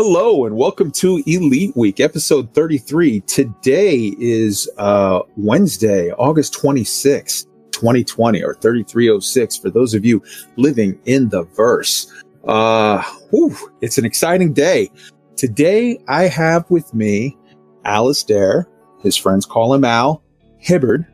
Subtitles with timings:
[0.00, 3.18] Hello and welcome to Elite Week, episode 33.
[3.22, 10.22] Today is uh, Wednesday, August 26, 2020, or 3306 for those of you
[10.54, 12.12] living in the verse.
[12.46, 14.88] Uh, whew, it's an exciting day.
[15.34, 17.36] Today I have with me
[17.84, 18.68] Alistair,
[19.00, 20.22] his friends call him Al,
[20.58, 21.08] Hibbard,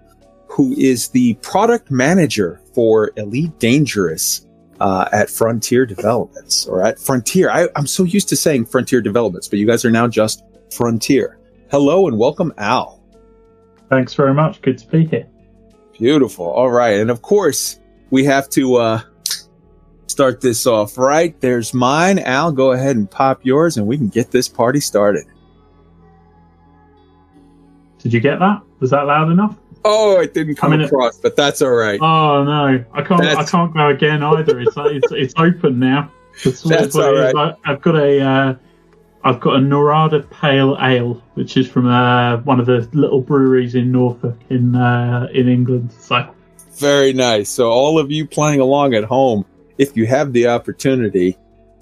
[0.48, 4.46] who is the product manager for Elite Dangerous
[4.84, 7.48] uh, at Frontier Developments or at Frontier.
[7.50, 11.38] I, I'm so used to saying Frontier Developments, but you guys are now just Frontier.
[11.70, 13.02] Hello and welcome, Al.
[13.88, 14.60] Thanks very much.
[14.60, 15.26] Good to be here.
[15.94, 16.44] Beautiful.
[16.44, 17.00] All right.
[17.00, 17.80] And of course,
[18.10, 19.00] we have to uh,
[20.06, 21.40] start this off right.
[21.40, 22.18] There's mine.
[22.18, 25.24] Al, go ahead and pop yours and we can get this party started.
[28.00, 28.60] Did you get that?
[28.80, 29.56] Was that loud enough?
[29.84, 32.00] Oh, it didn't come I mean, across, but that's all right.
[32.00, 33.22] Oh no, I can't.
[33.22, 33.36] That's...
[33.36, 34.58] I can't go again either.
[34.60, 36.10] It's it's it's open now.
[36.44, 37.54] That's, that's all right.
[37.64, 38.54] I've got a uh,
[39.22, 43.76] I've got a Norada Pale Ale, which is from uh, one of the little breweries
[43.76, 45.92] in Norfolk in uh, in England.
[45.92, 46.28] So
[46.72, 47.48] very nice.
[47.48, 49.44] So all of you playing along at home,
[49.78, 51.38] if you have the opportunity,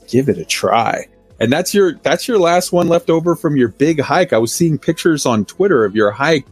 [0.06, 1.06] give it a try.
[1.41, 4.34] And that's your that's your last one left over from your big hike.
[4.34, 6.46] I was seeing pictures on Twitter of your hike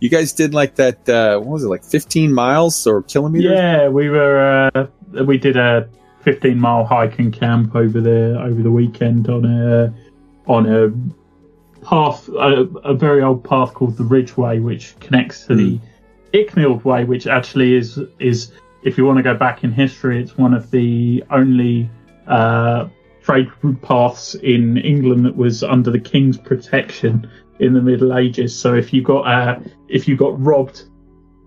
[0.00, 1.08] you guys did like that.
[1.08, 3.50] Uh, what was it like, fifteen miles or kilometers?
[3.50, 4.70] Yeah, we were.
[4.74, 4.86] Uh,
[5.24, 5.88] we did a
[6.22, 9.94] fifteen mile hike and camp over the over the weekend on a
[10.46, 15.56] on a path, a, a very old path called the Ridgeway, which connects to mm.
[15.56, 16.36] the hmm.
[16.36, 20.36] Icknield Way, which actually is is if you want to go back in history, it's
[20.36, 21.88] one of the only
[22.26, 22.88] uh,
[23.22, 23.48] trade
[23.82, 28.56] paths in England that was under the King's protection in the Middle Ages.
[28.56, 30.84] So if you got uh, if you got robbed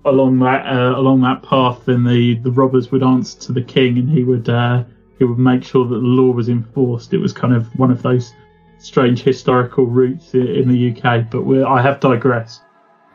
[0.05, 3.97] along that uh, along that path, then the, the robbers would answer to the king,
[3.97, 4.83] and he would uh,
[5.17, 7.13] he would make sure that the law was enforced.
[7.13, 8.33] It was kind of one of those
[8.79, 11.29] strange historical routes in the UK.
[11.29, 12.61] But I have digressed.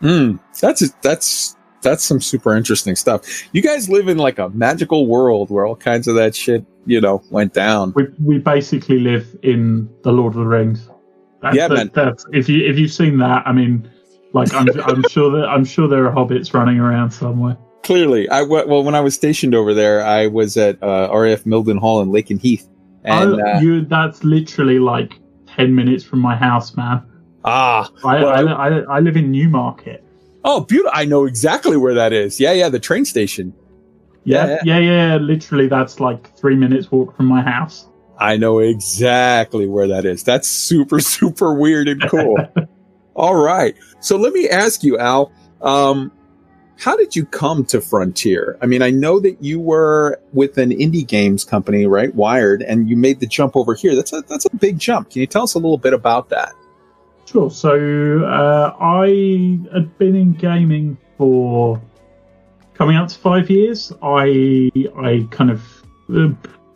[0.00, 3.24] Mm, that's that's that's some super interesting stuff.
[3.52, 7.00] You guys live in like a magical world where all kinds of that shit, you
[7.00, 7.92] know, went down.
[7.94, 10.88] We we basically live in the Lord of the Rings.
[11.42, 11.90] That's, yeah, man.
[11.92, 13.90] That's, if you if you've seen that, I mean,
[14.32, 17.56] like I'm I'm sure that I'm sure there are hobbits running around somewhere.
[17.82, 22.02] Clearly, I well when I was stationed over there, I was at uh, RAF Mildenhall
[22.02, 22.68] in Lakenheath.
[23.04, 25.18] And, oh, uh, you that's literally like
[25.48, 27.02] ten minutes from my house, man.
[27.44, 30.04] Ah, I, well, I, I, I, live in Newmarket.
[30.44, 30.92] Oh, beautiful!
[30.94, 32.38] I know exactly where that is.
[32.38, 33.52] Yeah, yeah, the train station.
[34.22, 35.16] Yeah, yeah, yeah, yeah.
[35.16, 37.88] Literally, that's like three minutes walk from my house.
[38.22, 40.22] I know exactly where that is.
[40.22, 42.38] That's super, super weird and cool.
[43.16, 43.74] All right.
[44.00, 46.12] So let me ask you, Al, um,
[46.78, 48.56] how did you come to Frontier?
[48.62, 52.14] I mean, I know that you were with an indie games company, right?
[52.14, 53.94] Wired, and you made the jump over here.
[53.94, 55.10] That's a, that's a big jump.
[55.10, 56.52] Can you tell us a little bit about that?
[57.26, 57.50] Sure.
[57.50, 61.80] So uh, I had been in gaming for
[62.74, 63.92] coming out to five years.
[64.02, 65.62] I I kind of
[66.14, 66.30] uh,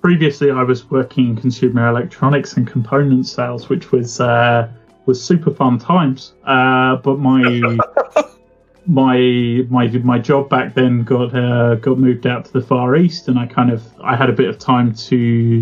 [0.07, 4.69] previously I was working in consumer electronics and component sales, which was uh,
[5.05, 6.35] was super fun times.
[6.45, 7.43] Uh, but my
[8.87, 13.27] my my my job back then got uh, got moved out to the far east,
[13.27, 15.61] and I kind of I had a bit of time to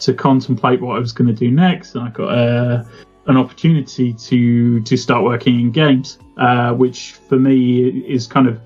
[0.00, 2.84] to contemplate what I was going to do next, and I got uh,
[3.28, 8.60] an opportunity to to start working in games, uh, which for me is kind of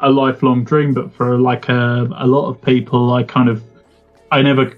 [0.00, 0.92] a lifelong dream.
[0.92, 3.62] But for like a, a lot of people, I kind of
[4.32, 4.76] I never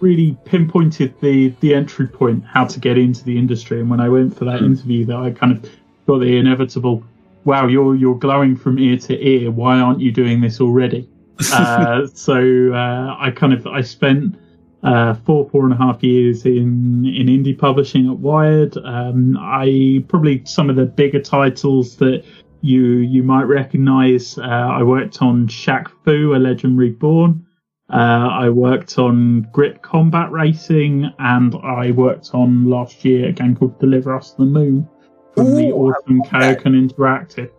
[0.00, 3.80] really pinpointed the the entry point, how to get into the industry.
[3.80, 4.66] And when I went for that hmm.
[4.66, 5.70] interview, that I kind of
[6.06, 7.02] got the inevitable,
[7.44, 9.50] "Wow, you're you're glowing from ear to ear.
[9.50, 11.08] Why aren't you doing this already?"
[11.52, 14.38] uh, so uh, I kind of I spent
[14.82, 18.76] uh, four four and a half years in in indie publishing at Wired.
[18.84, 22.22] Um, I probably some of the bigger titles that
[22.60, 24.36] you you might recognise.
[24.36, 27.46] Uh, I worked on Shaq Fu, A Legend Reborn.
[27.92, 33.56] Uh, I worked on Grip Combat Racing, and I worked on last year a game
[33.56, 34.88] called Deliver Us the Moon
[35.34, 37.50] from Ooh, the awesome KeokeN Interactive.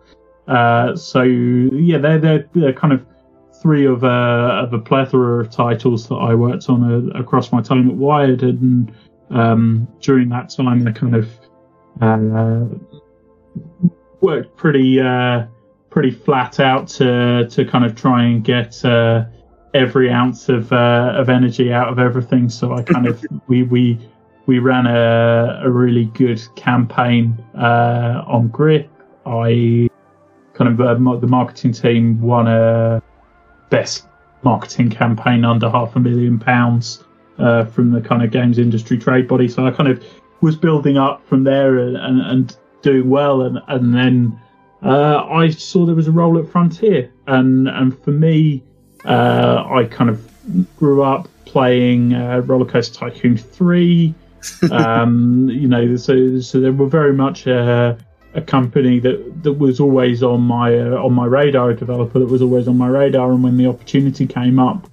[0.48, 3.04] Uh, so yeah, they're, they're, they're kind of
[3.62, 7.62] three of a of a plethora of titles that I worked on uh, across my
[7.62, 8.92] time at Wired, and
[9.30, 11.28] um, during that time, I kind of
[12.00, 12.64] uh,
[14.20, 15.46] worked pretty uh,
[15.90, 19.26] pretty flat out to to kind of try and get uh,
[19.74, 22.48] every ounce of uh, of energy out of everything.
[22.48, 23.98] So I kind of we we
[24.46, 28.88] we ran a a really good campaign uh, on Grip.
[29.26, 29.88] I
[30.54, 33.02] kind of uh, the marketing team won a
[33.70, 34.06] best
[34.42, 37.04] marketing campaign under half a million pounds
[37.38, 39.48] uh, from the kind of games industry trade body.
[39.48, 40.04] So I kind of
[40.40, 44.38] was building up from there and, and, and doing well, and and then
[44.82, 48.64] uh, I saw there was a role at Frontier, and and for me,
[49.04, 54.14] uh, I kind of grew up playing uh, Roller Coaster Tycoon three.
[54.72, 57.96] um, you know, so so they were very much a,
[58.34, 62.26] a company that, that was always on my uh, on my radar, a developer that
[62.26, 64.88] was always on my radar, and when the opportunity came up,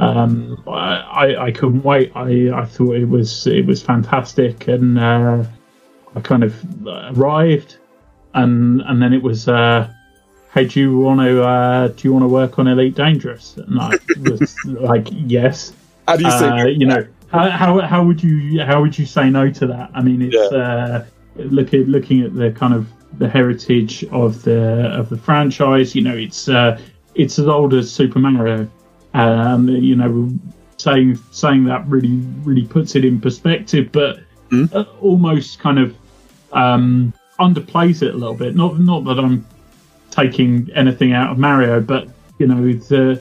[0.00, 2.12] um, I, I couldn't wait.
[2.14, 5.44] I, I thought it was it was fantastic, and uh,
[6.16, 6.54] I kind of
[6.86, 7.76] arrived,
[8.34, 9.88] and and then it was, uh,
[10.52, 13.56] hey, do you want to uh, do you want to work on Elite Dangerous?
[13.56, 13.98] And I
[14.28, 15.72] was like, yes.
[16.06, 16.48] How do you say?
[16.48, 19.90] Uh, you know, how, how how would you how would you say no to that?
[19.94, 20.58] I mean, it's yeah.
[20.58, 21.04] Uh,
[21.36, 22.88] looking looking at the kind of
[23.18, 25.94] the heritage of the of the franchise.
[25.94, 26.80] You know, it's uh,
[27.14, 28.68] it's as old as Super Mario
[29.14, 30.30] um, you know,
[30.76, 34.20] saying saying that really really puts it in perspective, but
[34.50, 34.86] mm.
[35.00, 35.96] almost kind of
[36.52, 38.54] um, underplays it a little bit.
[38.54, 39.44] Not not that I'm
[40.10, 43.20] taking anything out of Mario, but you know the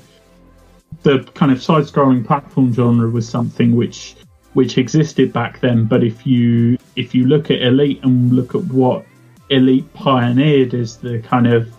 [1.03, 4.15] the kind of side-scrolling platform genre was something which
[4.53, 5.85] which existed back then.
[5.85, 9.05] But if you if you look at Elite and look at what
[9.49, 11.71] Elite pioneered as the kind of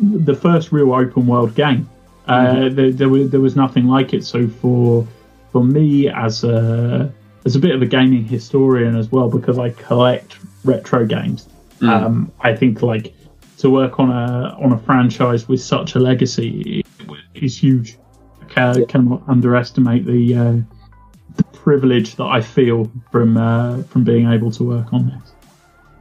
[0.00, 1.88] the first real open world game
[2.28, 4.24] uh, there, there, was, there was nothing like it.
[4.24, 5.06] So for
[5.52, 7.12] for me as a
[7.44, 11.88] as a bit of a gaming historian as well, because I collect retro games, mm.
[11.88, 13.14] um, I think like
[13.58, 16.84] to work on a on a franchise with such a legacy
[17.34, 17.98] is huge.
[18.40, 20.56] I can, cannot underestimate the uh,
[21.36, 25.32] the privilege that I feel from uh, from being able to work on this.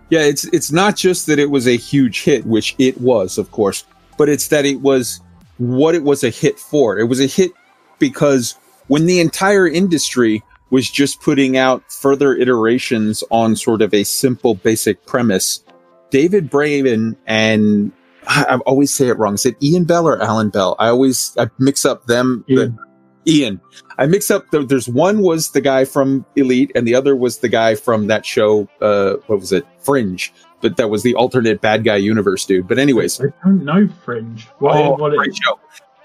[0.10, 3.52] Yeah, it's it's not just that it was a huge hit, which it was, of
[3.52, 3.86] course,
[4.18, 5.22] but it's that it was
[5.58, 7.00] what it was a hit for.
[7.00, 7.52] It was a hit
[8.00, 8.58] because
[8.88, 14.56] when the entire industry was just putting out further iterations on sort of a simple
[14.56, 15.64] basic premise,
[16.10, 17.92] David Braben and
[18.28, 19.36] I, I always say it wrong.
[19.36, 20.76] Is it Ian Bell or Alan Bell?
[20.80, 22.44] I always I mix up them.
[22.50, 22.78] Ian.
[23.26, 23.62] The, Ian.
[23.98, 24.50] I mix up.
[24.52, 28.08] The, there's one was the guy from Elite, and the other was the guy from
[28.08, 28.68] that show.
[28.80, 29.66] Uh, what was it?
[29.80, 30.32] Fringe
[30.66, 32.68] but that was the alternate bad guy universe dude.
[32.68, 34.48] But anyways, I don't know Fringe.
[34.58, 35.60] What, oh, what great show.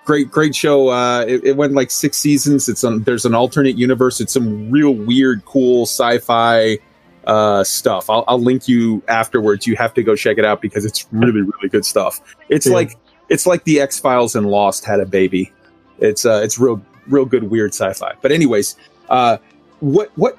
[0.05, 0.89] Great, great show.
[0.89, 2.69] Uh, it, it, went like six seasons.
[2.69, 3.03] It's on.
[3.05, 4.21] There's an alternate universe.
[4.21, 6.79] It's some real weird, cool sci-fi
[7.27, 8.09] uh, stuff.
[8.09, 9.67] I'll, I'll link you afterwards.
[9.67, 12.21] You have to go check it out because it's really, really good stuff.
[12.49, 12.75] It's yeah.
[12.75, 12.99] like
[13.29, 15.53] it's like the X Files and Lost had a baby.
[15.99, 18.15] It's uh, it's real, real good, weird sci-fi.
[18.21, 18.77] But anyways,
[19.09, 19.39] uh,
[19.81, 20.39] what what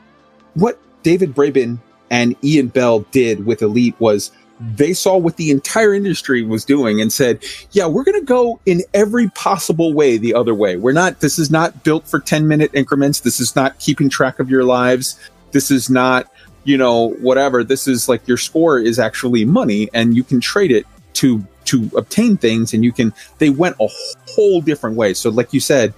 [0.56, 5.94] what David Braben and Ian Bell did with Elite was they saw what the entire
[5.94, 10.34] industry was doing and said, yeah, we're going to go in every possible way the
[10.34, 10.76] other way.
[10.76, 13.22] We're not, this is not built for 10 minute increments.
[13.22, 15.20] This is not keeping track of your lives.
[15.52, 16.31] This is not,
[16.63, 17.63] you know, whatever.
[17.63, 21.89] This is like your score is actually money and you can trade it to, to
[21.96, 23.88] obtain things and you can, they went a
[24.30, 25.13] whole different way.
[25.13, 25.94] So like you said,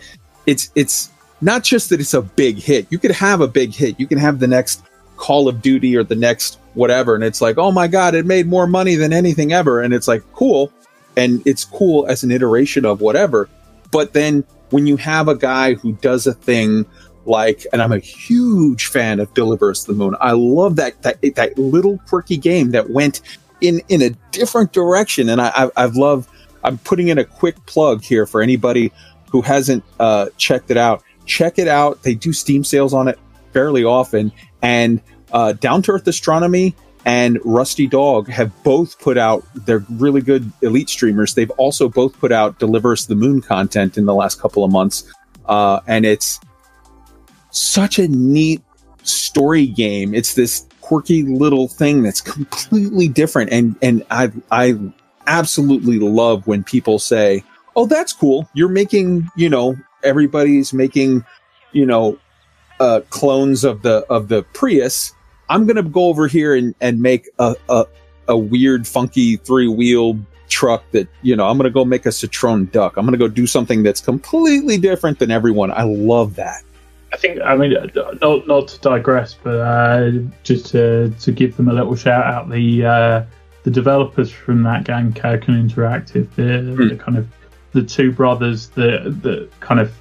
[0.45, 1.09] it's, it's
[1.41, 2.87] not just that it's a big hit.
[2.89, 3.99] You could have a big hit.
[3.99, 4.83] You can have the next
[5.17, 7.15] Call of Duty or the next whatever.
[7.15, 9.81] And it's like, oh my God, it made more money than anything ever.
[9.81, 10.71] And it's like, cool.
[11.15, 13.47] And it's cool as an iteration of whatever.
[13.91, 16.85] But then when you have a guy who does a thing
[17.25, 19.85] like, and I'm a huge fan of vs.
[19.85, 20.15] the Moon.
[20.19, 23.21] I love that, that, that little quirky game that went
[23.61, 25.29] in, in a different direction.
[25.29, 26.29] And I, I've, loved,
[26.63, 28.91] I'm putting in a quick plug here for anybody
[29.31, 31.03] who hasn't uh, checked it out.
[31.25, 32.03] Check it out.
[32.03, 33.17] They do Steam sales on it
[33.53, 34.31] fairly often.
[34.61, 35.01] And
[35.31, 36.75] uh, Down to Earth Astronomy
[37.05, 41.33] and Rusty Dog have both put out, they're really good elite streamers.
[41.33, 44.71] They've also both put out Deliver Us the Moon content in the last couple of
[44.71, 45.11] months.
[45.45, 46.39] Uh, and it's
[47.53, 48.61] such a neat
[49.03, 50.13] story game.
[50.13, 53.51] It's this quirky little thing that's completely different.
[53.51, 54.75] And, and I, I
[55.27, 57.43] absolutely love when people say,
[57.75, 58.47] Oh, that's cool.
[58.53, 61.25] You're making, you know, everybody's making,
[61.71, 62.19] you know,
[62.79, 65.13] uh, clones of the, of the Prius
[65.49, 67.85] I'm to go over here and, and make a, a,
[68.27, 70.17] a weird, funky three wheel
[70.49, 72.97] truck that, you know, I'm to go make a Citroen duck.
[72.97, 75.71] I'm to go do something that's completely different than everyone.
[75.71, 76.63] I love that.
[77.13, 77.75] I think, I mean,
[78.21, 82.49] not, not to digress, but uh, just to, to give them a little shout out,
[82.49, 83.23] the uh,
[83.61, 86.89] the developers from that game, KeokeN Interactive, the, mm.
[86.89, 87.27] the kind of
[87.71, 89.93] the two brothers that that kind of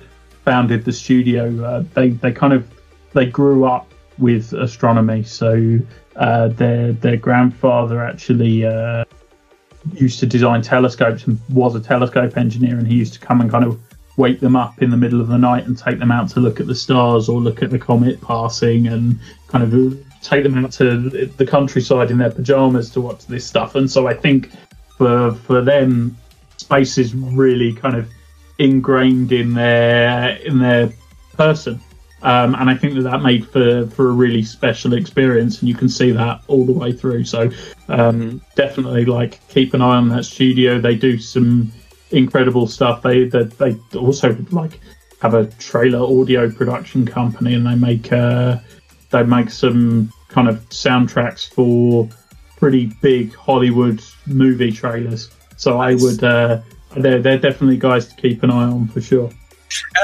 [0.45, 2.67] founded the studio, uh, they they kind of
[3.13, 5.23] they grew up with astronomy.
[5.23, 5.81] So
[6.17, 9.05] uh, their their grandfather actually uh,
[9.93, 13.51] used to design telescopes and was a telescope engineer, and he used to come and
[13.51, 13.79] kind of
[14.17, 16.61] wake them up in the middle of the night and take them out to look
[16.61, 20.73] at the stars or look at the comet passing and kind of take them out
[20.73, 23.75] to the countryside in their pajamas to watch this stuff.
[23.75, 24.51] And so I think
[24.99, 26.17] for for them,
[26.57, 28.09] space is really kind of
[28.59, 30.93] ingrained in their in their
[31.35, 31.81] person.
[32.23, 35.75] Um, and I think that that made for, for a really special experience, and you
[35.75, 37.25] can see that all the way through.
[37.25, 37.51] So
[37.89, 40.81] um, definitely, like keep an eye on that studio.
[40.81, 41.73] They do some
[42.13, 43.03] incredible stuff.
[43.03, 44.81] They they, they also like
[45.21, 48.59] have a trailer audio production company, and they make uh,
[49.11, 52.09] they make some kind of soundtracks for
[52.57, 55.31] pretty big Hollywood movie trailers.
[55.57, 56.01] So nice.
[56.01, 56.61] I would uh,
[56.97, 59.31] they're they're definitely guys to keep an eye on for sure.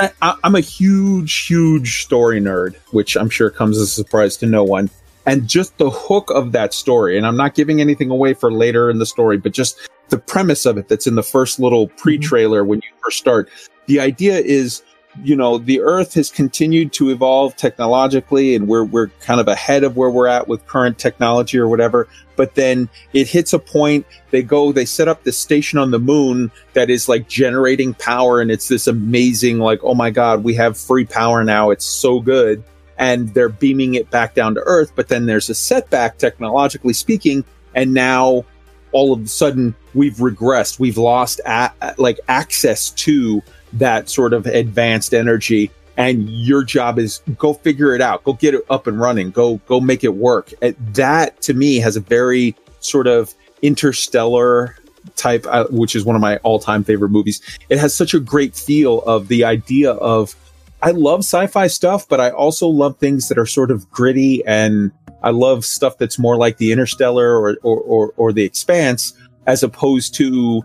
[0.00, 4.36] And I, am a huge, huge story nerd, which I'm sure comes as a surprise
[4.38, 4.88] to no one.
[5.26, 8.90] And just the hook of that story, and I'm not giving anything away for later
[8.90, 9.78] in the story, but just
[10.10, 11.96] the premise of it that's in the first little mhm.
[11.96, 13.48] pre trailer when you first start.
[13.86, 14.82] The idea is
[15.22, 19.84] you know, the Earth has continued to evolve technologically, and we're we're kind of ahead
[19.84, 22.08] of where we're at with current technology or whatever.
[22.36, 24.06] But then it hits a point.
[24.30, 28.40] They go, they set up this station on the moon that is like generating power,
[28.40, 31.70] and it's this amazing, like, oh my god, we have free power now.
[31.70, 32.62] It's so good,
[32.96, 34.92] and they're beaming it back down to Earth.
[34.94, 38.44] But then there's a setback, technologically speaking, and now
[38.92, 40.78] all of a sudden we've regressed.
[40.78, 43.42] We've lost a- like access to
[43.74, 48.22] that sort of advanced energy and your job is go figure it out.
[48.24, 49.30] Go get it up and running.
[49.30, 50.52] Go go make it work.
[50.60, 54.76] That to me has a very sort of interstellar
[55.16, 57.40] type uh, which is one of my all-time favorite movies.
[57.68, 60.34] It has such a great feel of the idea of
[60.80, 64.92] i love sci-fi stuff but i also love things that are sort of gritty and
[65.22, 69.14] i love stuff that's more like the interstellar or or, or, or the expanse
[69.46, 70.62] as opposed to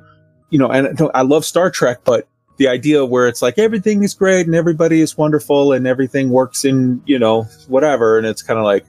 [0.50, 4.14] you know and i love star trek but the idea where it's like everything is
[4.14, 8.60] great and everybody is wonderful and everything works in you know whatever and it's kind
[8.60, 8.86] of like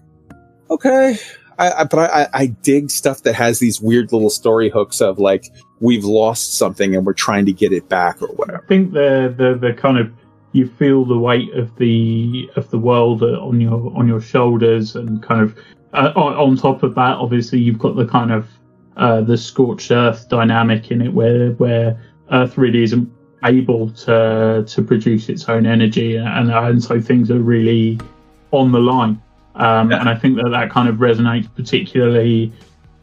[0.70, 1.16] okay
[1.58, 5.18] I, I but I, I dig stuff that has these weird little story hooks of
[5.18, 8.62] like we've lost something and we're trying to get it back or whatever.
[8.64, 10.10] I think the the the kind of
[10.54, 15.22] you feel the weight of the of the world on your on your shoulders and
[15.22, 15.58] kind of
[15.92, 18.48] uh, on, on, top of that obviously you've got the kind of
[18.96, 23.10] uh, the scorched earth dynamic in it where where earth really isn't
[23.44, 27.98] able to to produce its own energy, and and so things are really
[28.50, 29.20] on the line.
[29.54, 30.00] Um, yeah.
[30.00, 32.52] And I think that that kind of resonates particularly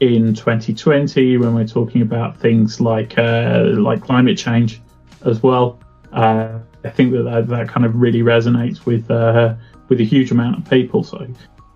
[0.01, 4.81] in 2020 when we're talking about things like uh, like climate change
[5.25, 5.79] as well.
[6.11, 9.55] Uh, I think that, that that kind of really resonates with uh,
[9.89, 11.03] with a huge amount of people.
[11.03, 11.27] So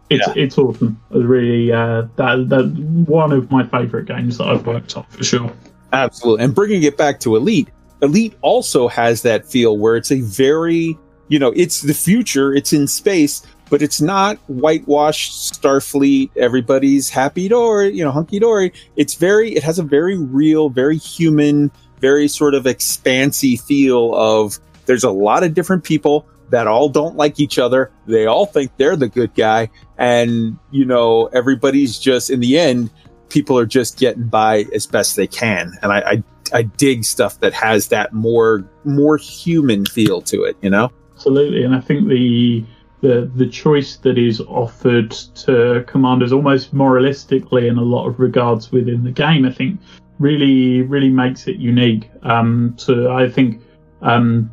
[0.10, 0.34] it's yeah.
[0.36, 1.02] it's awesome.
[1.12, 2.66] It's really uh, that that
[3.08, 5.52] one of my favorite games that I've worked on for sure.
[5.94, 7.70] Absolutely, and bringing it back to Elite,
[8.02, 10.98] Elite also has that feel where it's a very,
[11.28, 17.48] you know, it's the future, it's in space, but it's not whitewashed Starfleet, everybody's happy
[17.48, 18.74] dory, you know, hunky dory.
[18.96, 24.60] It's very, it has a very real, very human, very sort of expansive feel of
[24.86, 27.92] there's a lot of different people that all don't like each other.
[28.06, 29.70] They all think they're the good guy.
[29.98, 32.92] And, you know, everybody's just, in the end,
[33.30, 35.74] people are just getting by as best they can.
[35.82, 36.24] And I, I
[36.54, 40.92] I dig stuff that has that more more human feel to it, you know?
[41.16, 41.64] Absolutely.
[41.64, 42.64] And I think the
[43.02, 48.72] the the choice that is offered to commanders almost moralistically in a lot of regards
[48.72, 49.80] within the game, I think
[50.20, 52.10] really really makes it unique.
[52.24, 53.62] Um so I think
[54.02, 54.52] um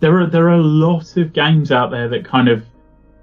[0.00, 2.64] there are there are a lot of games out there that kind of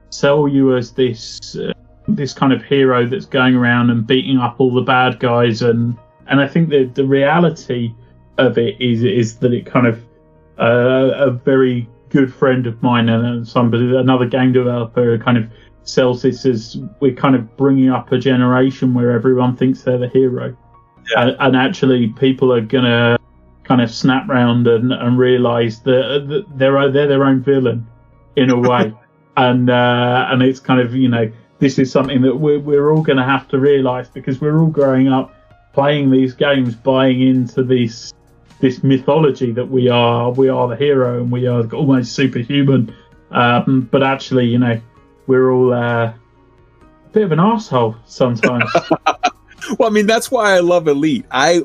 [0.09, 1.73] sell you as this uh,
[2.07, 5.97] this kind of hero that's going around and beating up all the bad guys and
[6.27, 7.93] and I think that the reality
[8.37, 10.03] of it is is that it kind of
[10.59, 15.49] uh, a very good friend of mine and somebody another game developer kind of
[15.83, 20.09] sells this as we're kind of bringing up a generation where everyone thinks they're the
[20.09, 20.55] hero
[21.11, 21.23] yeah.
[21.23, 23.17] and, and, actually people are gonna
[23.71, 27.87] kind of snap round and, and realize that, that they're they're their own villain
[28.35, 28.93] in a way
[29.37, 33.01] and uh, and it's kind of you know this is something that we're, we're all
[33.01, 35.33] going to have to realize because we're all growing up
[35.71, 38.13] playing these games buying into these
[38.59, 42.93] this mythology that we are we are the hero and we are almost superhuman.
[43.31, 44.81] Um, but actually, you know,
[45.27, 46.15] we're all uh, a
[47.13, 48.69] bit of an asshole sometimes.
[49.79, 51.25] well, I mean, that's why I love Elite.
[51.31, 51.63] I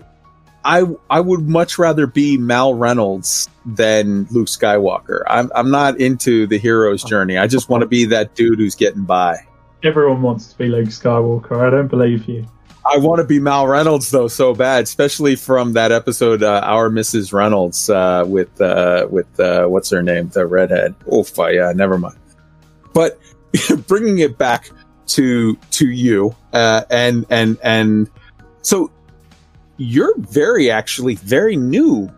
[0.67, 5.23] I I would much rather be Mal Reynolds than Luke Skywalker.
[5.29, 7.39] I'm I'm not into the hero's journey.
[7.39, 9.47] I just want to be that dude who's getting by.
[9.85, 11.65] Everyone wants to be Luke Skywalker.
[11.65, 12.45] I don't believe you.
[12.85, 16.91] I want to be Mal Reynolds though so bad, especially from that episode, uh, Our
[16.91, 17.33] Mrs.
[17.33, 20.97] Reynolds, uh, with uh, with uh, what's her name, the redhead.
[21.11, 22.19] Uh, yeah, never mind.
[22.93, 23.21] But
[23.87, 24.71] bringing it back
[25.09, 28.11] to to you, uh, and and and
[28.63, 28.91] so
[29.77, 32.11] you're very actually very new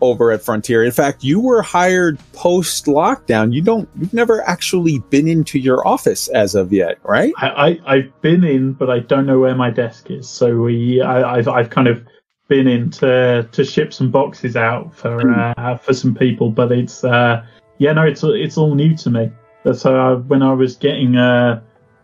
[0.00, 0.82] over at Frontier.
[0.82, 3.52] In fact, you were hired post lockdown.
[3.52, 7.32] You don't, you've never actually been into your office as of yet, right?
[7.36, 10.28] I, I have been in, but I don't know where my desk is.
[10.28, 12.04] So we, I, have I've kind of
[12.48, 15.52] been in to to ship some boxes out for hmm.
[15.56, 17.44] uh, for some people, but it's uh,
[17.78, 19.30] yeah, no, it's it's all new to me.
[19.74, 21.62] So uh, when I was getting uh,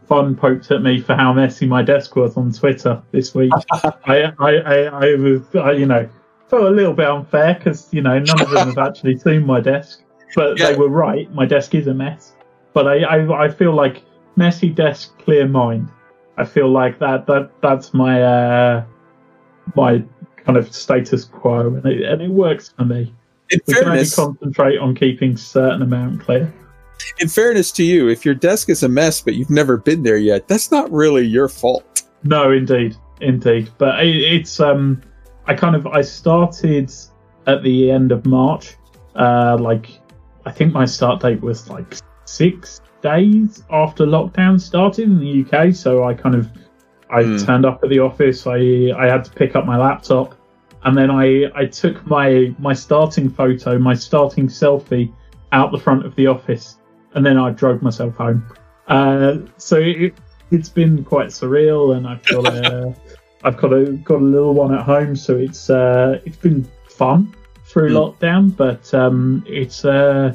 [0.08, 4.32] fun poked at me for how messy my desk was on Twitter this week, I,
[4.38, 6.08] I, I, I was, I, you know,
[6.48, 9.60] felt a little bit unfair because you know none of them have actually seen my
[9.60, 10.02] desk,
[10.34, 10.70] but yeah.
[10.70, 11.32] they were right.
[11.34, 12.34] My desk is a mess,
[12.72, 14.02] but I, I, I feel like
[14.36, 15.88] messy desk, clear mind.
[16.36, 18.84] I feel like that that that's my uh,
[19.74, 20.04] my
[20.36, 23.14] kind of status quo, and it, and it works for me.
[23.50, 26.52] In we fairness, can only concentrate on keeping certain amount clear.
[27.18, 30.16] In fairness to you, if your desk is a mess but you've never been there
[30.16, 32.02] yet, that's not really your fault.
[32.24, 33.70] No, indeed, indeed.
[33.78, 35.02] But it, it's um,
[35.46, 36.92] I kind of I started
[37.46, 38.76] at the end of March.
[39.14, 40.00] Uh, like
[40.44, 45.74] I think my start date was like six days after lockdown started in the UK.
[45.74, 46.50] So I kind of
[47.10, 47.46] I mm.
[47.46, 48.46] turned up at the office.
[48.46, 50.34] I I had to pick up my laptop,
[50.84, 55.12] and then I I took my my starting photo, my starting selfie,
[55.52, 56.78] out the front of the office,
[57.16, 58.46] and then I drove myself home.
[58.86, 60.14] Uh, so it,
[60.52, 62.92] has been quite surreal, and I feel uh,
[63.42, 67.34] I've got a got a little one at home, so it's uh, it's been fun
[67.64, 68.14] through mm.
[68.14, 70.32] lockdown, but um, it's uh,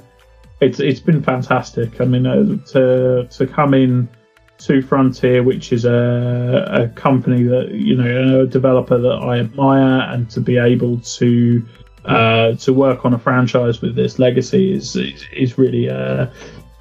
[0.59, 2.01] it's it's been fantastic.
[2.01, 4.09] I mean, uh, to to come in
[4.57, 10.11] to Frontier, which is a a company that you know a developer that I admire,
[10.11, 11.65] and to be able to
[12.03, 16.31] uh, to work on a franchise with this legacy is is, is really a,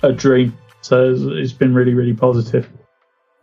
[0.02, 0.56] a dream.
[0.82, 2.68] So it's, it's been really really positive.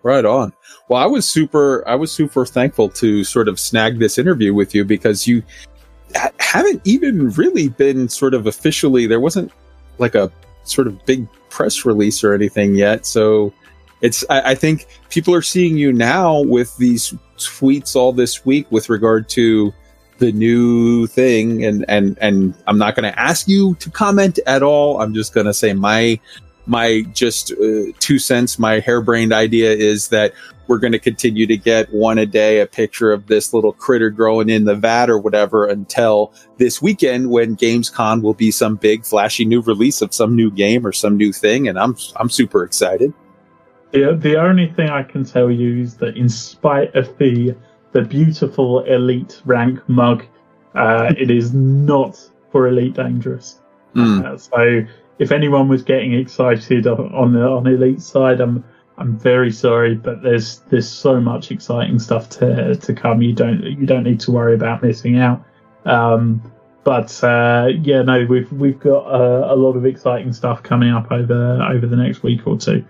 [0.03, 0.53] Right on.
[0.87, 4.73] Well, I was super, I was super thankful to sort of snag this interview with
[4.73, 5.43] you because you
[6.15, 9.51] ha- haven't even really been sort of officially, there wasn't
[9.97, 10.31] like a
[10.63, 13.05] sort of big press release or anything yet.
[13.05, 13.51] So
[14.01, 18.71] it's, I, I think people are seeing you now with these tweets all this week
[18.71, 19.73] with regard to
[20.19, 21.65] the new thing.
[21.65, 25.01] And, and, and I'm not going to ask you to comment at all.
[25.01, 26.17] I'm just going to say my
[26.67, 30.33] my just uh, two cents, my harebrained idea is that
[30.67, 34.09] we're going to continue to get one a day, a picture of this little critter
[34.09, 39.05] growing in the vat or whatever until this weekend when Gamescom will be some big
[39.05, 41.67] flashy new release of some new game or some new thing.
[41.69, 43.13] And I'm, I'm super excited.
[43.91, 47.55] The, the only thing I can tell you is that in spite of the,
[47.93, 50.25] the beautiful elite rank mug,
[50.75, 52.19] uh, it is not
[52.51, 53.61] for Elite Dangerous.
[53.95, 54.25] Mm.
[54.25, 54.85] Uh, so
[55.19, 58.63] if anyone was getting excited on the on elite side, I'm
[58.97, 63.21] I'm very sorry, but there's there's so much exciting stuff to to come.
[63.21, 65.43] You don't you don't need to worry about missing out.
[65.85, 66.41] Um,
[66.83, 71.11] but uh, yeah, no, we've we've got uh, a lot of exciting stuff coming up
[71.11, 72.83] over over the next week or two.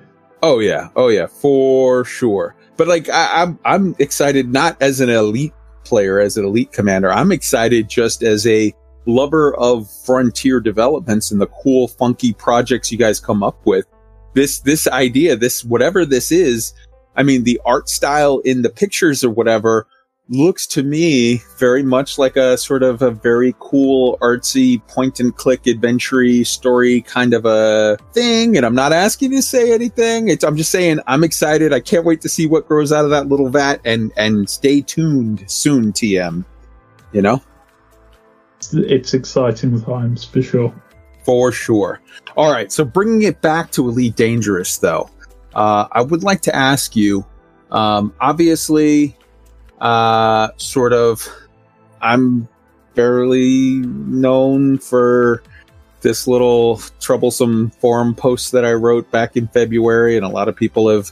[0.44, 2.56] Oh yeah, oh yeah, for sure.
[2.78, 7.12] But like I, I'm I'm excited not as an elite player, as an elite commander.
[7.12, 8.74] I'm excited just as a
[9.08, 13.86] lover of frontier developments and the cool, funky projects you guys come up with.
[14.34, 16.74] This, this idea, this, whatever this is,
[17.16, 19.88] I mean, the art style in the pictures or whatever
[20.30, 25.36] looks to me very much like a sort of a very cool, artsy, point and
[25.36, 28.58] click adventure story kind of a thing.
[28.58, 30.28] And I'm not asking you to say anything.
[30.28, 31.74] It's, I'm just saying I'm excited.
[31.74, 34.82] I can't wait to see what grows out of that little vat and, and stay
[34.82, 36.44] tuned soon, TM.
[37.14, 37.42] You know?
[38.74, 40.74] It's exciting times for sure.
[41.24, 42.02] For sure.
[42.36, 42.72] All right.
[42.72, 45.10] So bringing it back to Elite Dangerous, though,
[45.54, 47.26] uh, I would like to ask you.
[47.72, 49.18] Um, obviously,
[49.80, 51.28] uh, sort of,
[52.02, 52.48] I'm
[52.96, 55.44] fairly known for
[56.02, 60.56] this little troublesome forum post that I wrote back in February, and a lot of
[60.56, 61.12] people have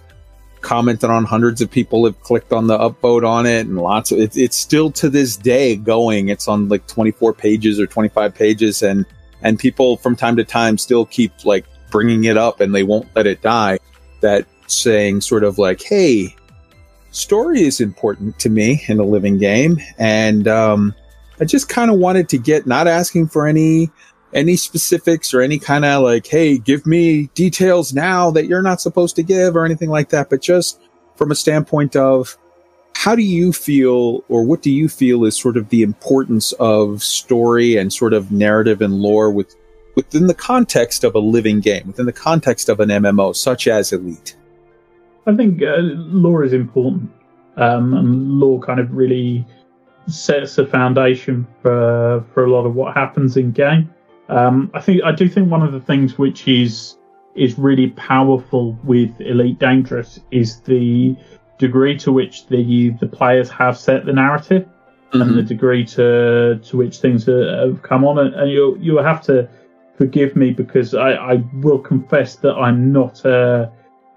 [0.65, 1.23] commented on.
[1.23, 4.57] Hundreds of people have clicked on the upvote on it, and lots of it, it's
[4.57, 6.29] still to this day going.
[6.29, 9.05] It's on like 24 pages or 25 pages, and
[9.41, 13.07] and people from time to time still keep like bringing it up, and they won't
[13.15, 13.79] let it die.
[14.21, 16.35] That saying sort of like, hey,
[17.11, 20.95] story is important to me in a living game, and um,
[21.39, 23.91] I just kind of wanted to get not asking for any
[24.33, 28.81] any specifics or any kind of like, hey, give me details now that you're not
[28.81, 30.81] supposed to give or anything like that, but just
[31.15, 32.37] from a standpoint of
[32.95, 37.03] how do you feel or what do you feel is sort of the importance of
[37.03, 39.55] story and sort of narrative and lore with
[39.95, 43.93] within the context of a living game, within the context of an MMO such as
[43.93, 44.35] Elite?
[45.25, 47.09] I think uh, lore is important,
[47.57, 49.45] um, and lore kind of really
[50.07, 53.89] sets a foundation for for a lot of what happens in game.
[54.29, 56.97] Um, I think I do think one of the things which is
[57.35, 61.15] is really powerful with Elite Dangerous is the
[61.57, 65.21] degree to which the the players have set the narrative mm-hmm.
[65.21, 65.47] and the mm-hmm.
[65.47, 69.47] degree to to which things have come on, and you you have to
[69.97, 73.71] forgive me because I, I will confess that I'm not a,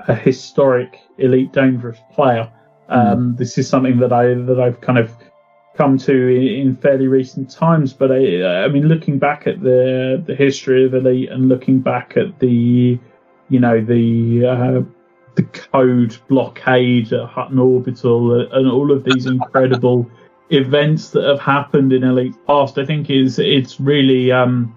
[0.09, 2.51] a historic Elite Dangerous player.
[2.91, 3.13] Mm-hmm.
[3.13, 5.15] Um, this is something that I that I've kind of
[5.79, 7.93] come to in, fairly recent times.
[7.93, 12.17] But I, I mean, looking back at the the history of Elite and looking back
[12.17, 12.99] at the,
[13.49, 14.83] you know, the uh,
[15.37, 20.11] the code blockade at Hutton Orbital and all of these incredible
[20.51, 24.77] events that have happened in Elite's past, I think is it's really um,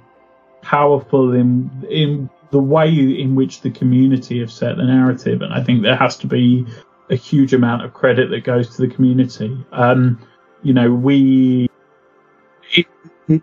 [0.62, 5.64] powerful in in the way in which the community have set the narrative, and I
[5.64, 6.68] think there has to be
[7.10, 9.58] a huge amount of credit that goes to the community.
[9.72, 10.20] Um,
[10.63, 11.69] you know, we,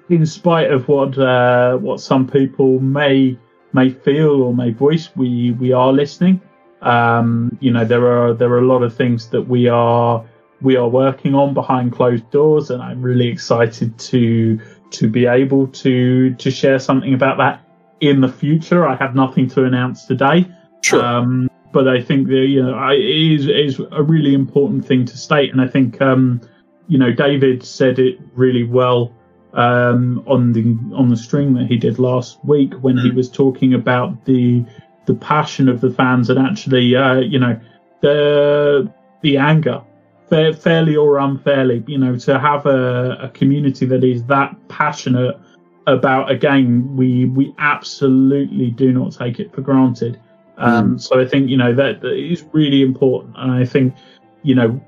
[0.09, 3.39] in spite of what uh, what some people may
[3.73, 6.41] may feel or may voice, we we are listening.
[6.83, 10.25] Um, you know, there are there are a lot of things that we are
[10.61, 14.59] we are working on behind closed doors, and I'm really excited to
[14.91, 17.65] to be able to to share something about that
[18.01, 18.87] in the future.
[18.87, 20.47] I have nothing to announce today.
[20.83, 21.05] Sure.
[21.05, 25.05] Um, but I think that you know I, it is is a really important thing
[25.07, 26.41] to state, and I think um,
[26.89, 29.13] you know, David said it really well
[29.53, 30.63] um, on the
[30.95, 34.65] on the stream that he did last week when he was talking about the
[35.07, 37.59] the passion of the fans and actually, uh, you know,
[38.01, 38.91] the
[39.23, 39.83] the anger,
[40.29, 45.39] fair, fairly or unfairly, you know, to have a, a community that is that passionate
[45.87, 50.21] about a game, we we absolutely do not take it for granted.
[50.59, 51.01] Um, mm.
[51.01, 53.95] So I think you know that, that is really important, and I think
[54.43, 54.81] you know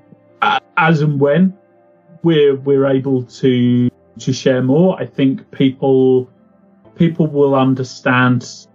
[0.77, 1.57] as and when
[2.23, 6.29] we're we're able to to share more, I think people
[6.95, 8.67] people will understand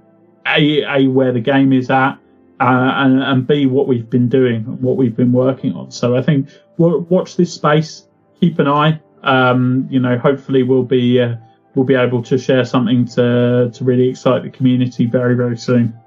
[0.46, 2.12] a a where the game is at,
[2.60, 5.90] uh, and and b what we've been doing, what we've been working on.
[5.90, 8.08] So I think watch this space,
[8.40, 9.00] keep an eye.
[9.22, 11.36] Um, you know, hopefully we'll be uh,
[11.74, 15.98] we'll be able to share something to to really excite the community very very soon.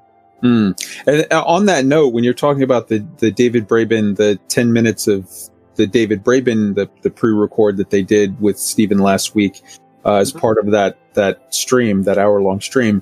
[0.44, 1.04] Mm.
[1.06, 4.72] And uh, on that note, when you're talking about the the David Braben, the ten
[4.72, 5.30] minutes of
[5.80, 9.62] the David Braben, the, the pre-record that they did with Stephen last week
[10.06, 10.40] uh, as mm-hmm.
[10.40, 13.02] part of that that stream, that hour long stream.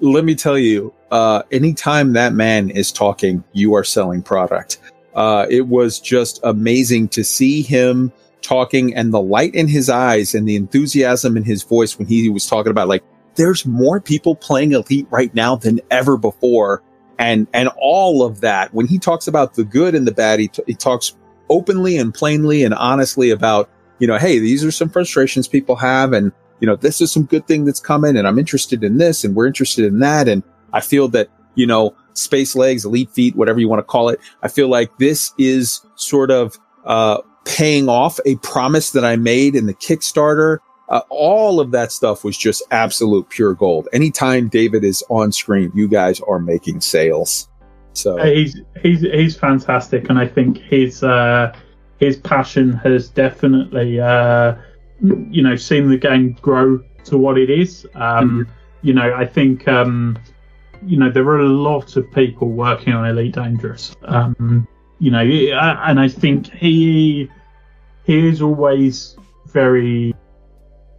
[0.00, 4.78] Let me tell you, uh, anytime that man is talking, you are selling product.
[5.14, 10.34] Uh, it was just amazing to see him talking and the light in his eyes
[10.34, 14.34] and the enthusiasm in his voice when he was talking about like there's more people
[14.34, 16.82] playing elite right now than ever before
[17.18, 20.48] and and all of that when he talks about the good and the bad he,
[20.48, 21.16] t- he talks
[21.50, 26.14] openly and plainly and honestly about, you know, hey, these are some frustrations people have
[26.14, 29.24] and, you know, this is some good thing that's coming and I'm interested in this
[29.24, 30.28] and we're interested in that.
[30.28, 34.08] And I feel that, you know, space legs, elite feet, whatever you want to call
[34.08, 34.20] it.
[34.42, 39.56] I feel like this is sort of, uh, paying off a promise that I made
[39.56, 40.58] in the Kickstarter.
[40.88, 43.88] Uh, all of that stuff was just absolute pure gold.
[43.92, 47.49] Anytime David is on screen, you guys are making sales.
[48.00, 51.54] So he's he's he's fantastic, and I think his uh,
[51.98, 54.54] his passion has definitely uh,
[55.00, 57.86] you know seen the game grow to what it is.
[57.94, 58.52] Um, mm-hmm.
[58.82, 60.18] You know, I think um,
[60.86, 63.94] you know there are a lot of people working on Elite Dangerous.
[64.02, 64.66] Um,
[64.98, 67.30] you know, and I think he
[68.04, 70.14] he is always very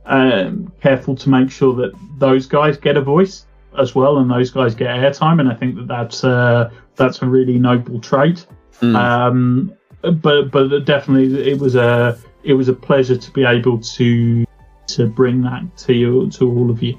[0.06, 4.52] um, careful to make sure that those guys get a voice as well, and those
[4.52, 5.40] guys get airtime.
[5.40, 8.46] And I think that that's uh, that's a really noble trait.
[8.82, 8.96] Mm.
[8.96, 14.46] Um, but but definitely it was a it was a pleasure to be able to
[14.88, 16.98] to bring that to you to all of you.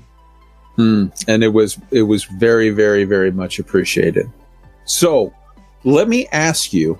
[0.78, 1.12] Mm.
[1.28, 4.30] And it was it was very very very much appreciated.
[4.84, 5.32] So
[5.84, 6.98] let me ask you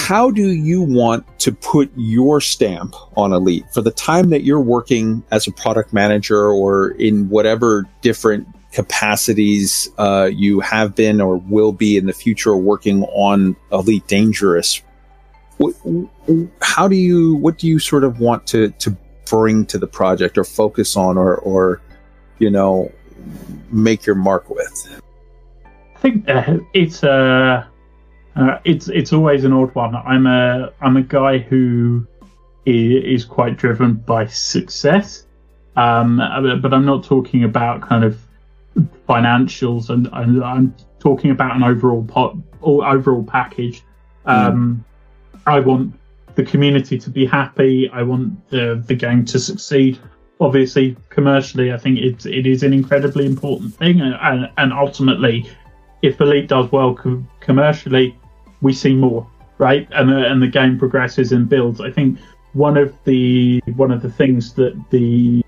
[0.00, 4.60] how do you want to put your stamp on Elite for the time that you're
[4.60, 11.36] working as a product manager or in whatever different capacities uh, you have been or
[11.36, 14.82] will be in the future working on Elite Dangerous?
[16.60, 18.94] How do you, what do you sort of want to, to
[19.30, 21.80] bring to the project or focus on or, or,
[22.40, 22.92] you know,
[23.70, 25.00] make your mark with?
[25.64, 27.66] I think uh, it's a, uh
[28.36, 29.94] uh, it's it's always an odd one.
[29.94, 32.06] I'm a I'm a guy who
[32.66, 35.26] is quite driven by success,
[35.76, 36.16] um,
[36.62, 38.18] but I'm not talking about kind of
[39.08, 43.82] financials, and I'm, I'm talking about an overall pot overall package.
[44.26, 44.84] Um.
[45.46, 45.94] I want
[46.34, 47.88] the community to be happy.
[47.90, 49.98] I want the the game to succeed.
[50.40, 55.48] Obviously, commercially, I think it it is an incredibly important thing, and and ultimately,
[56.02, 58.16] if Elite does well com- commercially,
[58.64, 59.24] we see more,
[59.58, 59.86] right?
[59.92, 61.80] And the, and the game progresses and builds.
[61.80, 62.18] I think
[62.54, 65.44] one of the one of the things that the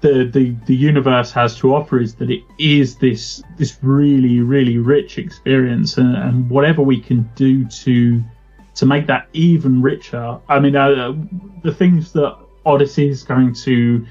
[0.00, 4.78] the, the the universe has to offer is that it is this this really really
[4.78, 8.22] rich experience and, and whatever we can do to
[8.74, 11.12] to make that even richer i mean uh,
[11.62, 14.04] the things that odyssey is going to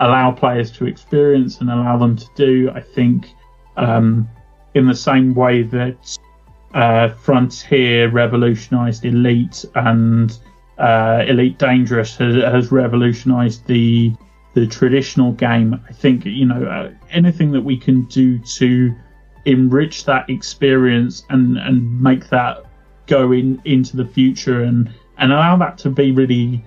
[0.00, 3.32] allow players to experience and allow them to do i think
[3.78, 4.28] um,
[4.74, 6.18] in the same way that
[6.74, 10.38] uh, frontier revolutionized elite and
[10.78, 14.12] uh, elite dangerous has, has revolutionized the
[14.54, 15.80] the traditional game.
[15.88, 18.94] I think you know uh, anything that we can do to
[19.44, 22.64] enrich that experience and and make that
[23.06, 26.64] go in into the future and and allow that to be really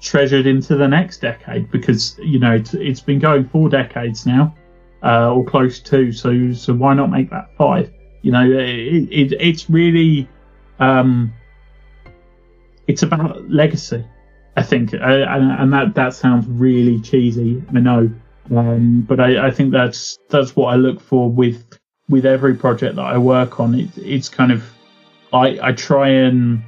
[0.00, 4.52] treasured into the next decade because you know it's, it's been going four decades now
[5.04, 7.90] uh, or close to so so why not make that five
[8.22, 10.28] you know it, it it's really
[10.78, 11.32] um
[12.86, 14.04] it's about legacy
[14.56, 17.62] I think, and, and that that sounds really cheesy.
[17.74, 18.10] I know,
[18.54, 22.96] um, but I, I think that's that's what I look for with with every project
[22.96, 23.74] that I work on.
[23.74, 24.62] It, it's kind of
[25.32, 26.62] I I try and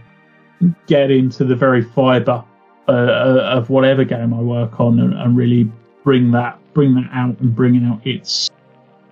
[0.86, 2.42] get into the very fibre
[2.88, 5.70] uh, uh, of whatever game I work on and, and, really
[6.04, 8.50] bring that bring that out and bring out its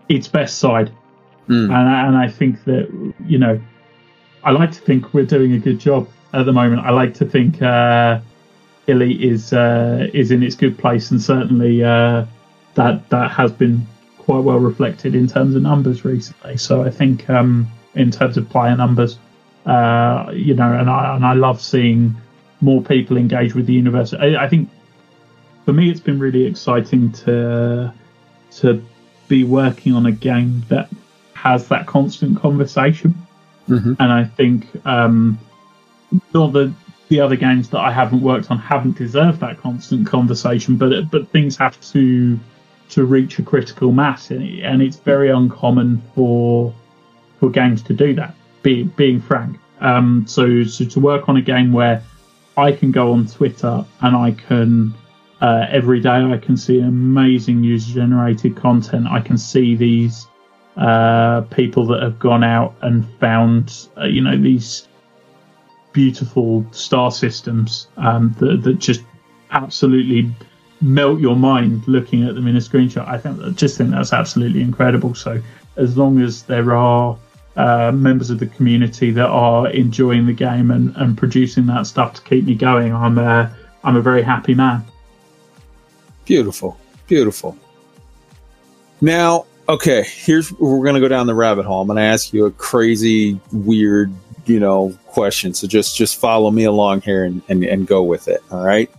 [0.09, 0.91] its best side.
[1.49, 1.65] Mm.
[1.65, 3.61] And and I think that you know
[4.45, 6.83] I like to think we're doing a good job at the moment.
[6.87, 7.61] I like to think.
[7.61, 8.21] Uh,
[8.89, 12.27] is uh, is in its good place, and certainly uh,
[12.75, 13.87] that that has been
[14.19, 16.57] quite well reflected in terms of numbers recently.
[16.57, 19.19] So I think um, in terms of player numbers,
[19.67, 22.15] uh, you know, and I and I love seeing
[22.61, 24.37] more people engage with the university.
[24.37, 24.69] I, I think
[25.65, 27.93] for me, it's been really exciting to
[28.59, 28.85] to
[29.29, 30.89] be working on a game that
[31.43, 33.15] has that constant conversation,
[33.69, 33.95] mm-hmm.
[33.99, 35.39] and I think um,
[36.33, 36.73] not that
[37.09, 41.29] the other games that I haven't worked on haven't deserved that constant conversation, but but
[41.31, 42.39] things have to
[42.91, 46.73] to reach a critical mass, and it's very uncommon for
[47.41, 48.37] for games to do that.
[48.63, 52.05] Be, being frank, um, so so to work on a game where
[52.57, 54.95] I can go on Twitter and I can
[55.41, 59.09] uh, every day I can see amazing user generated content.
[59.09, 60.29] I can see these
[60.77, 64.89] uh, people that have gone out and found uh, you know these
[65.93, 69.03] beautiful star systems um, that, that just
[69.51, 70.35] absolutely
[70.81, 73.07] melt your mind looking at them in a screenshot.
[73.07, 75.15] I think I just think that's absolutely incredible.
[75.15, 75.41] So
[75.77, 77.17] as long as there are
[77.57, 82.15] uh, members of the community that are enjoying the game and, and producing that stuff
[82.15, 83.55] to keep me going, I'm a,
[83.85, 84.85] I'm a very happy man.
[86.25, 87.57] Beautiful, beautiful.
[89.01, 91.81] Now, okay, here's we're going to go down the rabbit hole.
[91.81, 94.13] I'm going to ask you a crazy, weird,
[94.47, 95.55] you know, question.
[95.55, 98.43] So just just follow me along here and, and, and go with it.
[98.51, 98.91] All right.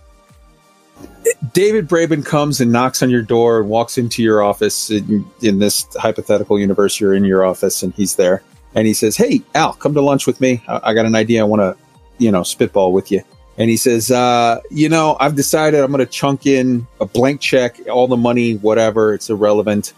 [1.53, 5.59] David Braben comes and knocks on your door and walks into your office in, in,
[5.59, 6.99] this hypothetical universe.
[6.99, 8.43] You're in your office and he's there
[8.75, 10.61] and he says, Hey, Al, come to lunch with me.
[10.67, 11.41] I, I got an idea.
[11.41, 11.77] I want to,
[12.17, 13.21] you know, spitball with you.
[13.57, 17.41] And he says, uh, You know, I've decided I'm going to chunk in a blank
[17.41, 19.93] check, all the money, whatever, it's irrelevant.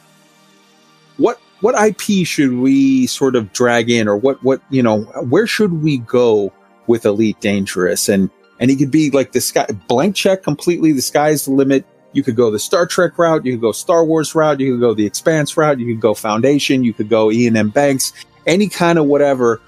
[1.62, 5.82] What IP should we sort of drag in, or what what you know where should
[5.82, 6.52] we go
[6.88, 8.10] with Elite Dangerous?
[8.10, 10.92] And and he could be like the sky blank check completely.
[10.92, 11.86] The sky's the limit.
[12.14, 13.46] You could go the Star Trek route.
[13.46, 14.60] You could go Star Wars route.
[14.60, 15.80] You could go the Expanse route.
[15.80, 16.84] You could go Foundation.
[16.84, 17.70] You could go Iain M.
[17.70, 18.14] Banks.
[18.46, 19.62] Any kind of whatever.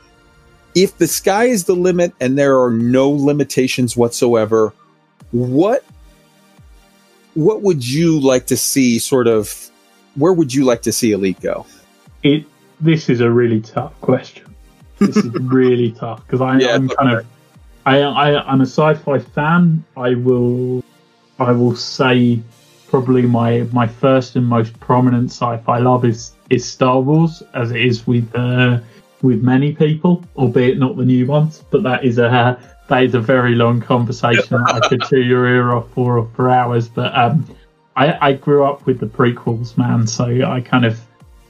[0.76, 4.74] If the sky is the limit and there are no limitations whatsoever,
[5.32, 5.84] what
[7.34, 8.98] what would you like to see?
[8.98, 9.70] Sort of,
[10.16, 11.66] where would you like to see Elite go?
[12.24, 12.46] It
[12.80, 14.56] this is a really tough question.
[15.00, 17.26] This is really tough because yeah, I'm kind of
[17.86, 19.84] I, I I'm a sci-fi fan.
[19.96, 20.84] I will
[21.40, 22.42] I will say
[22.90, 27.82] probably my my first and most prominent sci-fi love is is Star Wars, as it
[27.82, 28.80] is with uh,
[29.22, 31.64] with many people, albeit not the new ones.
[31.70, 35.74] But that is a that is a very long conversation I could chew your ear
[35.74, 36.88] off for for hours.
[36.88, 37.46] But um,
[37.96, 40.08] I I grew up with the prequels, man.
[40.08, 41.00] So I kind of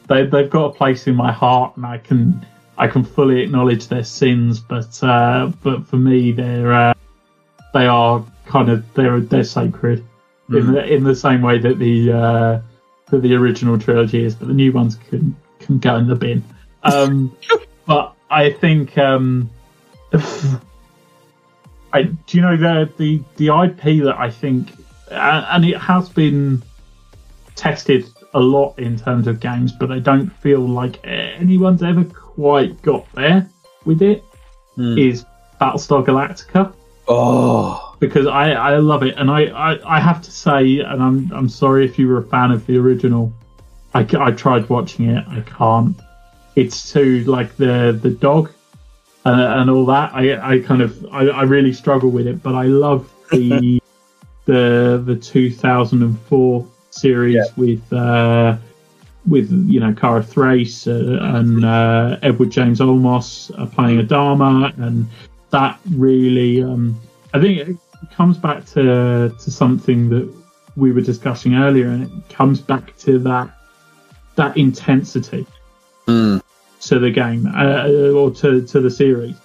[0.07, 2.45] they they've got a place in my heart, and I can
[2.77, 4.59] I can fully acknowledge their sins.
[4.59, 6.93] But uh, but for me, they're uh,
[7.73, 10.05] they are kind of they're they're sacred
[10.49, 10.59] mm.
[10.59, 12.61] in the in the same way that the uh,
[13.09, 14.35] that the original trilogy is.
[14.35, 16.43] But the new ones can can go in the bin.
[16.83, 17.35] Um,
[17.85, 19.49] but I think um,
[21.93, 24.71] I, do you know the the the IP that I think,
[25.11, 26.63] and it has been
[27.55, 28.05] tested
[28.37, 33.11] a lot in terms of games, but I don't feel like anyone's ever quite got
[33.13, 33.49] there
[33.83, 34.23] with it.
[34.77, 35.09] Mm.
[35.09, 35.25] Is
[35.59, 36.71] Battlestar Galactica?
[37.07, 41.31] Oh, because I, I love it, and I, I, I have to say, and I'm
[41.33, 43.33] I'm sorry if you were a fan of the original.
[43.95, 45.99] I, I tried watching it, I can't.
[46.55, 48.51] It's too like the the dog
[49.25, 50.13] and, and all that.
[50.13, 53.81] I, I kind of I, I really struggle with it, but I love the
[54.45, 57.43] the the 2004 series yeah.
[57.55, 58.57] with uh,
[59.27, 65.07] with you know Kara Thrace uh, and uh, Edward James Olmos uh, playing Adama, and
[65.51, 66.99] that really um,
[67.33, 67.77] I think it
[68.11, 70.33] comes back to to something that
[70.75, 73.49] we were discussing earlier, and it comes back to that
[74.35, 75.45] that intensity.
[76.07, 76.41] Mm
[76.81, 79.35] to the game uh, or to, to the series.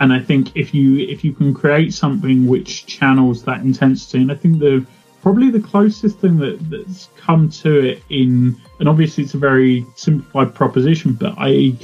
[0.00, 4.32] And I think if you if you can create something which channels that intensity, and
[4.32, 4.84] I think the
[5.22, 9.86] probably the closest thing that, that's come to it in, and obviously it's a very
[9.94, 11.76] simplified proposition, but I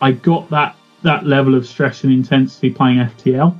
[0.00, 3.56] I got that that level of stress and intensity playing FTL.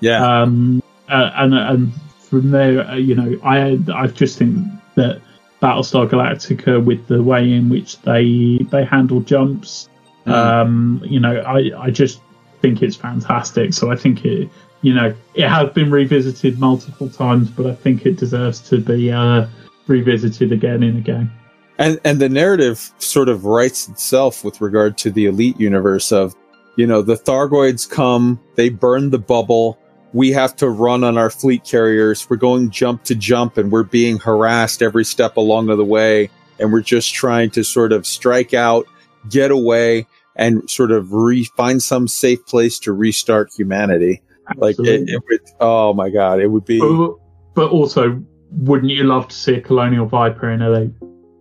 [0.00, 0.42] Yeah.
[0.42, 5.20] Um, uh, and and from there, uh, you know, I I just think that
[5.62, 9.90] Battlestar Galactica, with the way in which they they handle jumps,
[10.26, 10.32] Mm.
[10.32, 12.20] Um, you know, I, I just
[12.60, 13.74] think it's fantastic.
[13.74, 14.50] So I think it,
[14.82, 19.12] you know, it has been revisited multiple times, but I think it deserves to be
[19.12, 19.46] uh,
[19.86, 21.30] revisited again and again.
[21.78, 26.34] And and the narrative sort of writes itself with regard to the elite universe of,
[26.76, 29.78] you know, the Thargoids come, they burn the bubble.
[30.12, 32.28] We have to run on our fleet carriers.
[32.28, 36.30] We're going jump to jump, and we're being harassed every step along the way.
[36.58, 38.86] And we're just trying to sort of strike out
[39.28, 40.06] get away
[40.36, 44.22] and sort of re- find some safe place to restart humanity.
[44.56, 46.80] Like it, it, would, oh my god, it would be.
[46.80, 47.14] But,
[47.54, 50.92] but, also, wouldn't you love to see a colonial viper in Elite?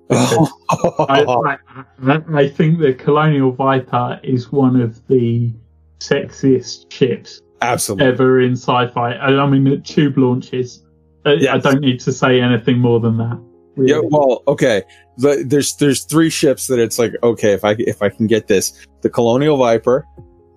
[0.12, 1.58] I,
[2.04, 5.54] I, I, think the colonial viper is one of the
[6.00, 9.14] sexiest ships absolutely ever in sci-fi.
[9.14, 10.84] I, mean, the tube launches.
[11.26, 11.54] Uh, yes.
[11.54, 13.40] I don't need to say anything more than that.
[13.76, 13.92] Really.
[13.92, 14.84] Yeah, well, okay.
[15.18, 18.48] The, there's there's three ships that it's like okay if I if I can get
[18.48, 20.06] this the Colonial Viper,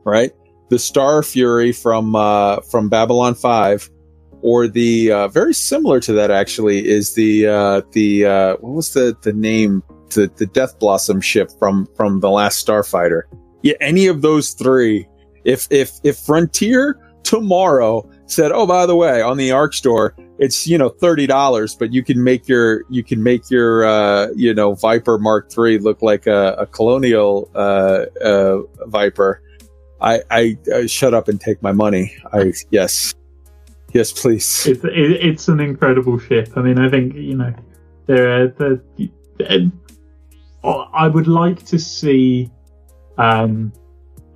[0.05, 0.33] right?
[0.73, 3.91] The Star Fury from uh, from Babylon Five,
[4.41, 8.95] or the uh, very similar to that actually is the uh, the uh, what was
[8.95, 9.83] the the name
[10.15, 13.25] the the Death Blossom ship from from the last Starfighter.
[13.61, 15.07] Yeah, any of those three.
[15.45, 20.67] If if if Frontier tomorrow said, "Oh, by the way, on the Arx store, it's
[20.67, 24.55] you know thirty dollars, but you can make your you can make your uh, you
[24.55, 29.43] know Viper Mark III look like a, a colonial uh, uh, Viper."
[30.03, 32.15] I, I, I shut up and take my money.
[32.33, 33.15] I yes,
[33.93, 34.67] yes, please.
[34.67, 36.51] It's it, it's an incredible ship.
[36.57, 37.55] I mean, I think you know
[38.07, 38.83] there the.
[40.65, 42.51] I would like to see
[43.19, 43.73] um,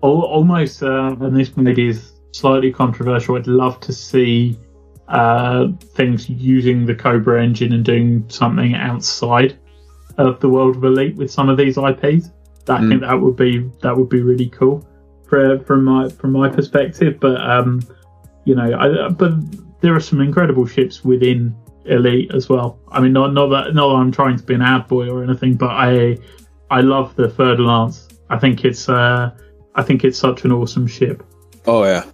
[0.00, 3.36] almost, uh, and this maybe is slightly controversial.
[3.36, 4.58] I'd love to see
[5.08, 9.56] uh, things using the Cobra engine and doing something outside
[10.18, 12.30] of the world of Elite with some of these IPs.
[12.68, 12.88] I mm.
[12.88, 14.84] think that would be that would be really cool
[15.28, 17.18] from my from my perspective.
[17.20, 17.82] But um,
[18.44, 19.32] you know, I, but
[19.80, 21.54] there are some incredible ships within
[21.84, 22.78] Elite as well.
[22.90, 25.22] I mean, not not that not that I'm trying to be an ad boy or
[25.22, 26.18] anything, but I
[26.70, 28.08] I love the Fer-de-Lance.
[28.28, 29.30] I think it's uh,
[29.74, 31.22] I think it's such an awesome ship.
[31.66, 32.04] Oh yeah,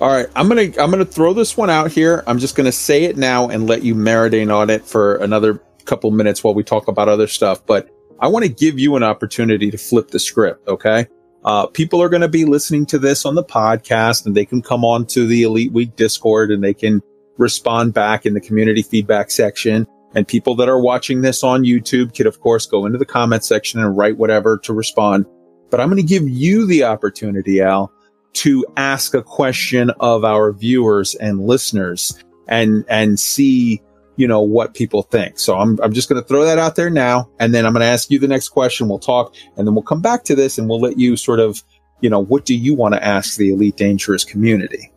[0.00, 2.24] all right, I'm gonna I'm gonna throw this one out here.
[2.26, 6.10] I'm just gonna say it now and let you marinate on it for another couple
[6.10, 7.64] minutes while we talk about other stuff.
[7.66, 10.66] But I want to give you an opportunity to flip the script.
[10.68, 11.06] Okay,
[11.44, 14.62] uh, people are going to be listening to this on the podcast, and they can
[14.62, 17.02] come on to the Elite Week Discord and they can
[17.38, 19.86] respond back in the community feedback section.
[20.14, 23.44] And people that are watching this on YouTube could, of course, go into the comment
[23.44, 25.24] section and write whatever to respond.
[25.70, 27.92] But I'm going to give you the opportunity, Al,
[28.34, 32.12] to ask a question of our viewers and listeners
[32.48, 33.80] and and see
[34.16, 36.90] you know what people think so i'm, I'm just going to throw that out there
[36.90, 39.74] now and then i'm going to ask you the next question we'll talk and then
[39.74, 41.62] we'll come back to this and we'll let you sort of
[42.00, 44.92] you know what do you want to ask the elite dangerous community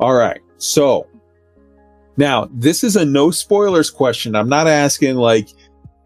[0.00, 1.06] all right so
[2.16, 5.48] now this is a no spoilers question i'm not asking like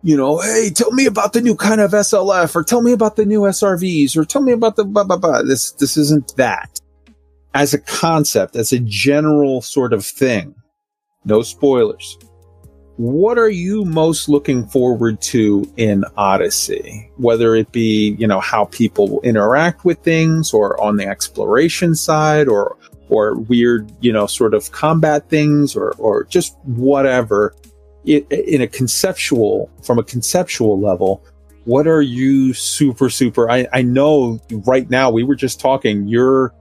[0.02, 3.16] you know, hey, tell me about the new kind of SLF or tell me about
[3.16, 5.42] the new SRVs or tell me about the blah, blah, blah.
[5.42, 6.80] This, this isn't that.
[7.52, 10.54] As a concept, as a general sort of thing,
[11.24, 12.16] no spoilers.
[13.00, 17.10] What are you most looking forward to in Odyssey?
[17.16, 22.46] Whether it be, you know, how people interact with things or on the exploration side
[22.46, 22.76] or
[23.08, 27.54] or weird, you know, sort of combat things or or just whatever.
[28.04, 31.24] It, in a conceptual from a conceptual level,
[31.64, 36.52] what are you super super I, I know right now we were just talking you're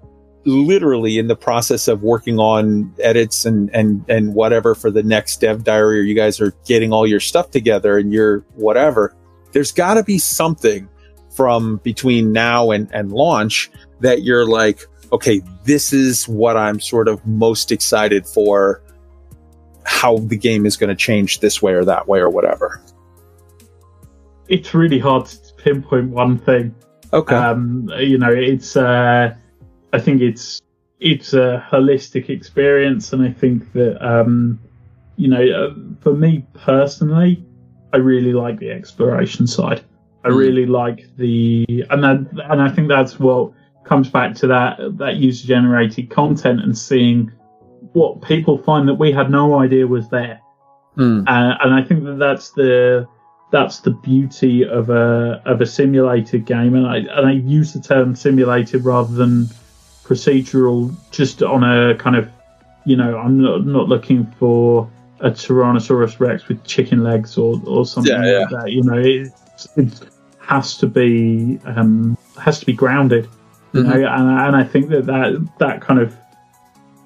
[0.45, 5.41] literally in the process of working on edits and and and whatever for the next
[5.41, 9.13] dev diary or you guys are getting all your stuff together and you're whatever
[9.51, 10.87] there's got to be something
[11.35, 13.69] from between now and and launch
[13.99, 14.79] that you're like
[15.11, 18.81] okay this is what i'm sort of most excited for
[19.89, 22.79] how the game is going to change this way or that way or whatever.
[24.47, 26.75] It's really hard to pinpoint one thing.
[27.11, 27.35] Okay.
[27.35, 29.35] Um you know it's uh
[29.93, 30.61] I think it's
[30.99, 34.59] it's a holistic experience, and I think that um,
[35.15, 37.43] you know, uh, for me personally,
[37.93, 39.83] I really like the exploration side.
[40.23, 40.37] I hmm.
[40.37, 45.15] really like the and that, and I think that's what comes back to that that
[45.15, 47.31] user generated content and seeing
[47.93, 50.39] what people find that we had no idea was there.
[50.97, 51.27] Mm.
[51.27, 53.07] Uh, and I think that that's the
[53.51, 57.79] that's the beauty of a of a simulated game, and I and I use the
[57.79, 59.49] term simulated rather than
[60.09, 62.27] procedural just on a kind of
[62.83, 64.89] you know i'm not, not looking for
[65.19, 68.39] a tyrannosaurus rex with chicken legs or, or something yeah, yeah.
[68.39, 69.31] like that you know it,
[69.77, 73.29] it has to be um, has to be grounded
[73.73, 73.89] you mm-hmm.
[73.89, 76.17] know and, and i think that, that that kind of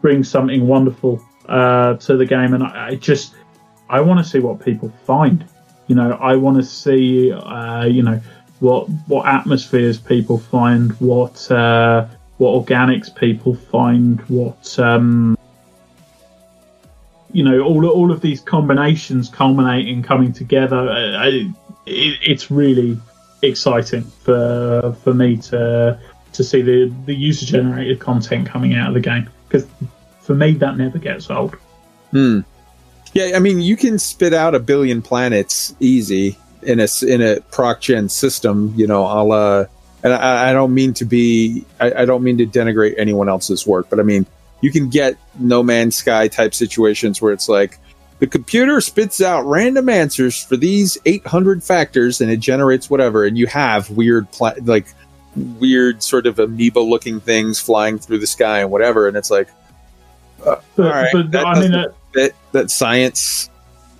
[0.01, 3.33] brings something wonderful uh, to the game and I, I just
[3.89, 5.43] i want to see what people find
[5.87, 8.21] you know i want to see uh, you know
[8.61, 12.07] what what atmospheres people find what uh,
[12.37, 15.37] what organics people find, what um,
[17.31, 20.89] you know, all all of these combinations culminating, coming together.
[20.89, 21.53] Uh, it,
[21.85, 22.97] it's really
[23.41, 25.99] exciting for for me to
[26.31, 29.67] to see the the user generated content coming out of the game because
[30.21, 31.55] for me that never gets old.
[32.11, 32.41] Hmm.
[33.13, 37.41] Yeah, I mean, you can spit out a billion planets easy in a in a
[37.51, 38.73] proc gen system.
[38.75, 39.65] You know, a la
[40.03, 43.65] and I, I don't mean to be, I, I, don't mean to denigrate anyone else's
[43.65, 44.25] work, but I mean,
[44.61, 47.79] you can get No Man's Sky type situations where it's like
[48.19, 53.37] the computer spits out random answers for these 800 factors and it generates whatever, and
[53.37, 54.87] you have weird, pla- like
[55.35, 59.47] weird sort of amoeba looking things flying through the sky and whatever, and it's like,
[60.45, 63.49] uh, but, all right, but, that I mean, that, fit that science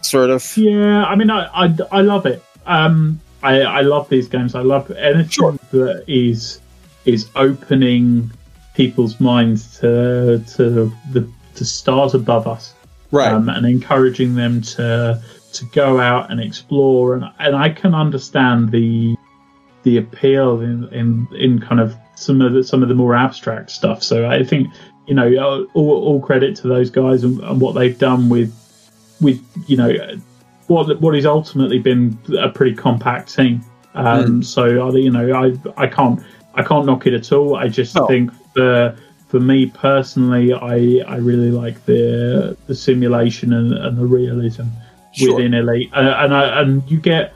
[0.02, 0.56] sort of.
[0.58, 2.44] Yeah, I mean, I, I, I love it.
[2.66, 4.56] Um, I, I love these games.
[4.56, 5.52] I love anything sure.
[5.72, 6.62] that is
[7.06, 8.32] is opening
[8.74, 12.74] people's minds to to the to stars above us,
[13.12, 15.22] right, um, and encouraging them to
[15.54, 17.16] to go out and explore.
[17.16, 19.16] And and I can understand the
[19.84, 23.72] the appeal in in, in kind of some of the some of the more abstract
[23.72, 24.02] stuff.
[24.04, 24.70] So I think
[25.06, 28.54] you know all, all credit to those guys and, and what they've done with
[29.20, 30.18] with you know
[30.68, 33.64] what what has ultimately been a pretty compact team.
[33.96, 34.46] Um, mm.
[34.46, 36.22] So you know, I I can't
[36.56, 37.56] I can't knock it at all.
[37.56, 38.08] I just oh.
[38.08, 38.96] think for
[39.28, 44.66] for me personally, I I really like the the simulation and, and the realism
[45.14, 45.36] sure.
[45.36, 47.34] within Elite, uh, and I, and you get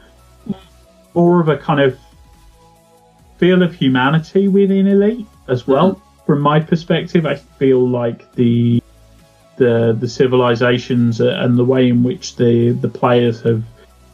[1.13, 1.97] more of a kind of
[3.37, 5.95] feel of humanity within Elite as well.
[5.95, 6.01] Mm.
[6.25, 8.83] From my perspective, I feel like the
[9.57, 13.63] the the civilizations and the way in which the the players have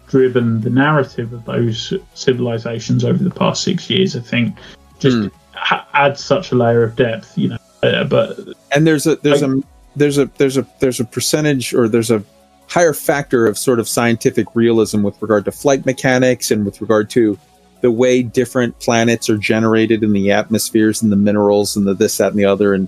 [0.07, 4.55] driven the narrative of those civilizations over the past six years, I think,
[4.99, 5.31] just mm.
[5.53, 7.37] ha- adds such a layer of depth.
[7.37, 8.37] You know, uh, but
[8.71, 9.61] and there's a there's a
[9.95, 12.23] there's a there's a there's a percentage or there's a
[12.67, 17.09] higher factor of sort of scientific realism with regard to flight mechanics and with regard
[17.09, 17.37] to
[17.81, 22.17] the way different planets are generated in the atmospheres and the minerals and the this
[22.17, 22.87] that and the other and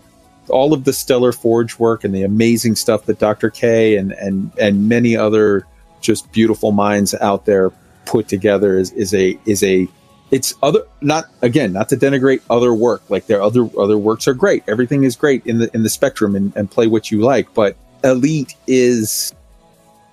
[0.49, 3.49] all of the stellar forge work and the amazing stuff that Dr.
[3.49, 5.65] K and and and many other
[6.01, 7.71] just beautiful minds out there
[8.05, 9.87] put together is is a is a
[10.31, 14.33] it's other not again not to denigrate other work like their other other works are
[14.33, 17.51] great everything is great in the in the spectrum and, and play what you like
[17.53, 19.33] but elite is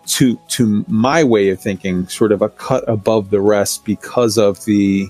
[0.06, 4.64] to to my way of thinking sort of a cut above the rest because of
[4.64, 5.08] the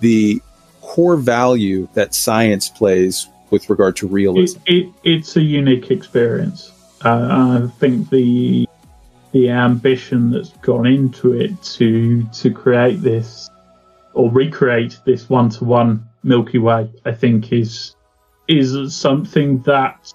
[0.00, 0.40] the
[0.80, 4.60] core value that science plays with regard to realism.
[4.66, 6.72] It, it, it's a unique experience.
[7.04, 8.68] Uh, I think the
[9.32, 13.50] the ambition that's gone into it to to create this
[14.14, 17.94] or recreate this one to one Milky Way, I think is
[18.48, 20.12] is something that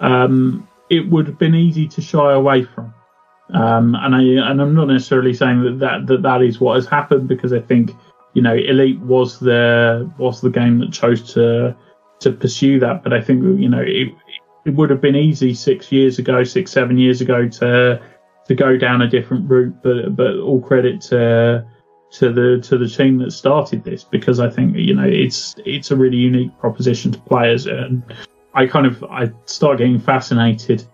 [0.00, 2.92] um, it would have been easy to shy away from.
[3.50, 6.86] Um, and I and I'm not necessarily saying that, that that that is what has
[6.86, 7.92] happened because I think
[8.34, 11.76] you know Elite was the was the game that chose to
[12.22, 13.02] to pursue that.
[13.02, 14.14] But I think you know it
[14.64, 18.02] it would have been easy six years ago, six seven years ago to
[18.46, 19.82] to go down a different route.
[19.82, 21.66] But but all credit to
[22.12, 25.90] to the to the team that started this because I think you know it's it's
[25.90, 28.02] a really unique proposition to players and
[28.54, 30.84] I kind of I start getting fascinated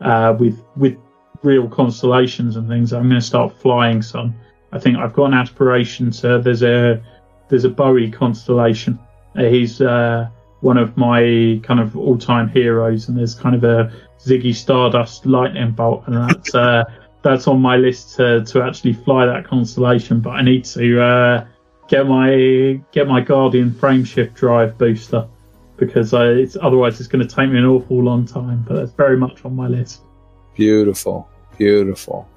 [0.00, 0.96] uh, with with
[1.42, 2.92] real constellations and things.
[2.92, 4.34] I'm going to start flying some.
[4.72, 6.40] I think I've got an aspiration to.
[6.40, 7.02] There's a
[7.48, 8.98] there's a Bowie constellation.
[9.36, 10.28] He's uh,
[10.60, 15.72] one of my kind of all-time heroes, and there's kind of a Ziggy Stardust lightning
[15.72, 16.84] bolt, and that's uh,
[17.22, 20.20] that's on my list to to actually fly that constellation.
[20.20, 21.46] But I need to uh,
[21.88, 25.26] get my get my Guardian frameshift drive booster
[25.76, 28.64] because I, it's otherwise it's going to take me an awful long time.
[28.66, 30.02] But that's very much on my list.
[30.54, 31.28] Beautiful,
[31.58, 32.28] beautiful.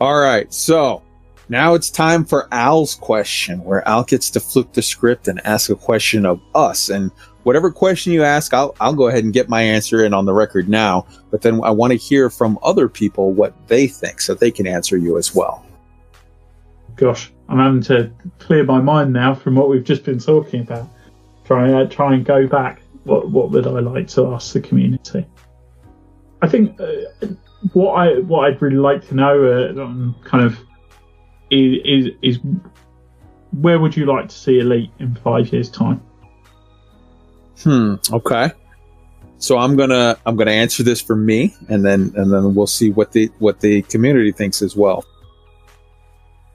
[0.00, 1.02] All right, so
[1.48, 5.70] now it's time for Al's question, where Al gets to flip the script and ask
[5.70, 6.88] a question of us.
[6.88, 7.10] And
[7.44, 10.34] whatever question you ask, I'll, I'll go ahead and get my answer in on the
[10.34, 11.06] record now.
[11.30, 14.66] But then I want to hear from other people what they think so they can
[14.66, 15.64] answer you as well.
[16.96, 20.88] Gosh, I'm having to clear my mind now from what we've just been talking about.
[21.44, 22.82] Try, uh, try and go back.
[23.04, 25.26] What, what would I like to ask the community?
[26.40, 26.86] I think uh,
[27.72, 30.58] what I what I'd really like to know, uh, um, kind of,
[31.50, 32.38] is, is is
[33.52, 36.02] where would you like to see Elite in five years' time?
[37.62, 37.96] Hmm.
[38.12, 38.52] Okay.
[39.38, 42.90] So I'm gonna I'm gonna answer this for me, and then and then we'll see
[42.90, 45.04] what the what the community thinks as well.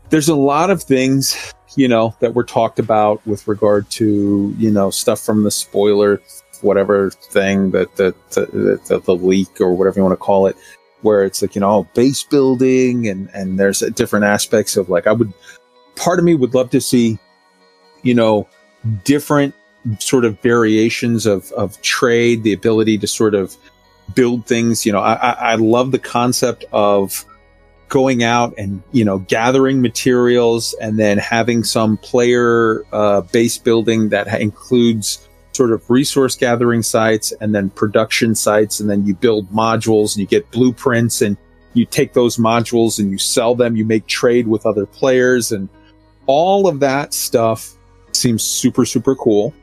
[0.10, 4.72] There's a lot of things, you know, that were talked about with regard to you
[4.72, 6.22] know stuff from the spoiler,
[6.62, 10.56] whatever thing that the the, the, the leak or whatever you want to call it,
[11.02, 15.12] where it's like you know base building and and there's different aspects of like I
[15.12, 15.32] would
[15.96, 17.20] part of me would love to see,
[18.02, 18.48] you know,
[19.04, 19.54] different
[20.00, 23.56] sort of variations of, of trade, the ability to sort of
[24.14, 24.86] build things.
[24.86, 27.26] You know, I, I love the concept of
[27.88, 34.10] going out and, you know, gathering materials and then having some player uh, base building
[34.10, 38.80] that includes sort of resource gathering sites and then production sites.
[38.80, 41.36] And then you build modules and you get blueprints and
[41.74, 43.76] you take those modules and you sell them.
[43.76, 45.68] You make trade with other players and
[46.28, 47.76] all of that stuff
[48.12, 49.54] seems super, super cool.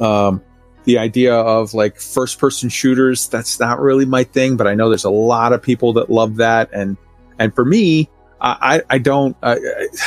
[0.00, 0.42] Um,
[0.84, 4.88] the idea of like first person shooters, that's not really my thing, but I know
[4.88, 6.70] there's a lot of people that love that.
[6.72, 6.96] And,
[7.38, 9.56] and for me, I, I don't, I,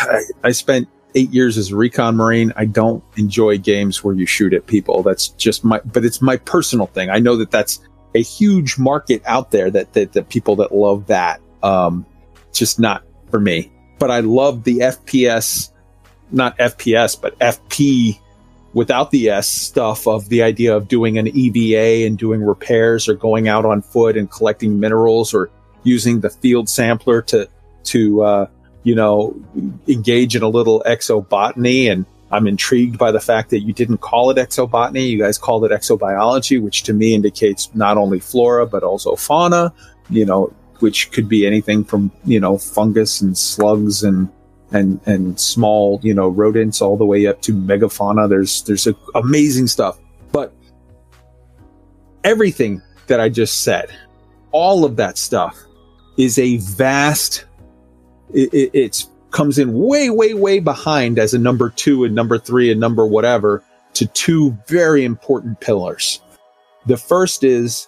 [0.02, 2.54] I, I spent eight years as a recon marine.
[2.56, 5.02] I don't enjoy games where you shoot at people.
[5.02, 7.10] That's just my, but it's my personal thing.
[7.10, 7.80] I know that that's
[8.14, 11.42] a huge market out there that, that, that people that love that.
[11.64, 12.06] Um,
[12.54, 15.72] just not for me, but I love the FPS,
[16.32, 18.20] not FPS, but FP
[18.78, 23.16] without the S stuff of the idea of doing an EVA and doing repairs or
[23.16, 25.50] going out on foot and collecting minerals or
[25.82, 27.50] using the field sampler to,
[27.86, 28.48] to, uh,
[28.84, 29.36] you know,
[29.88, 31.92] engage in a little exobotany.
[31.92, 35.10] And I'm intrigued by the fact that you didn't call it exobotany.
[35.10, 39.74] You guys called it exobiology, which to me indicates not only flora, but also fauna,
[40.12, 44.30] you know, which could be anything from, you know, fungus and slugs and,
[44.72, 48.30] and and small you know rodents all the way up to megafauna.
[48.30, 50.00] There's there's a, amazing stuff.
[50.32, 50.54] But
[52.24, 53.90] everything that i just said
[54.52, 55.58] all of that stuff
[56.18, 57.46] is a vast
[58.34, 62.38] it, it it's comes in way way way behind as a number two and number
[62.38, 63.64] three and number whatever
[63.94, 66.22] to two very important pillars.
[66.86, 67.88] The first is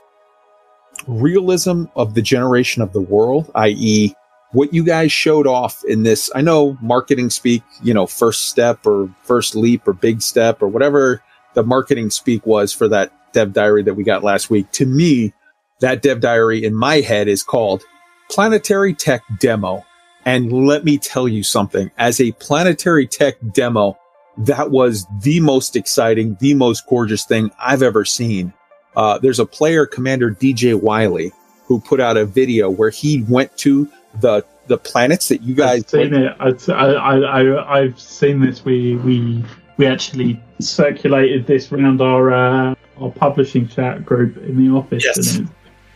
[1.07, 4.13] realism of the generation of the world i.e
[4.51, 8.85] what you guys showed off in this, I know marketing speak, you know, first step
[8.85, 11.23] or first leap or big step or whatever
[11.53, 14.71] the marketing speak was for that dev diary that we got last week.
[14.71, 15.33] To me,
[15.81, 17.83] that dev diary in my head is called
[18.29, 19.85] Planetary Tech Demo.
[20.25, 23.97] And let me tell you something as a planetary tech demo,
[24.37, 28.53] that was the most exciting, the most gorgeous thing I've ever seen.
[28.95, 31.31] Uh, there's a player, Commander DJ Wiley,
[31.65, 35.83] who put out a video where he went to the the planets that you guys
[35.83, 36.35] I've seen it.
[36.39, 38.63] I, I, I, I've seen this.
[38.63, 39.43] We we
[39.77, 45.37] we actually circulated this around our uh, our publishing chat group in the office, yes.
[45.37, 45.49] and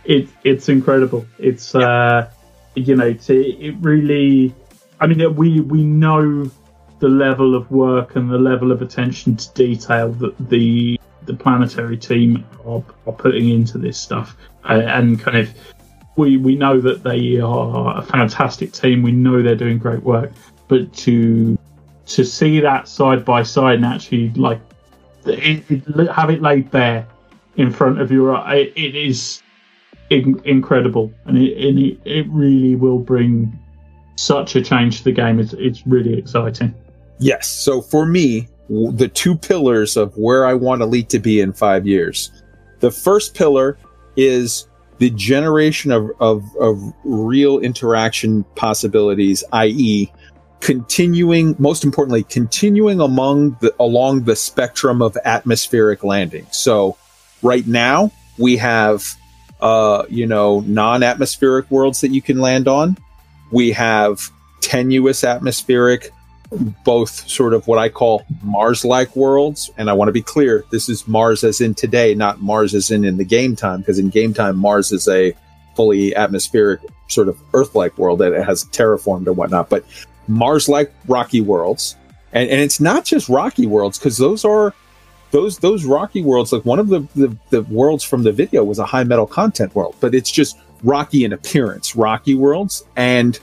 [0.06, 1.26] it's it, it's incredible.
[1.38, 1.82] It's yeah.
[1.82, 2.30] uh,
[2.76, 4.54] you know, to, it really.
[5.00, 6.50] I mean, we we know
[7.00, 11.98] the level of work and the level of attention to detail that the the planetary
[11.98, 15.54] team are, are putting into this stuff, uh, and kind of
[16.16, 19.02] we we know that they are a fantastic team.
[19.02, 20.32] We know they're doing great work,
[20.68, 21.58] but to
[22.06, 24.60] to see that side by side and actually like
[25.26, 27.08] it, it, have it laid bare
[27.56, 29.42] in front of you, it, it is
[30.10, 33.58] in, incredible, and it, it it really will bring
[34.16, 35.40] such a change to the game.
[35.40, 36.74] It's it's really exciting.
[37.20, 37.48] Yes.
[37.48, 41.88] So for me, the two pillars of where I want Elite to be in five
[41.88, 42.32] years.
[42.80, 43.78] The first pillar
[44.18, 44.68] is
[45.04, 50.10] the generation of, of, of real interaction possibilities, i.e.,
[50.62, 56.48] continuing, most importantly, continuing among the, along the spectrum of atmospheric landing.
[56.52, 56.96] So
[57.42, 59.04] right now we have,
[59.60, 62.98] uh, you know, non-atmospheric worlds that you can land on.
[63.52, 64.32] We have
[64.62, 66.12] tenuous atmospheric
[66.84, 69.72] both sort of what I call Mars like worlds.
[69.78, 72.92] And I want to be clear this is Mars as in today, not Mars as
[72.92, 75.34] in in the game time, because in game time, Mars is a
[75.76, 79.70] fully atmospheric sort of Earth like world that it has terraformed and whatnot.
[79.70, 79.86] But
[80.28, 81.96] Mars like rocky worlds.
[82.32, 84.74] And, and it's not just rocky worlds, because those are.
[85.32, 88.78] Those those rocky worlds, like one of the, the the worlds from the video was
[88.78, 93.40] a high metal content world, but it's just rocky in appearance, rocky worlds, and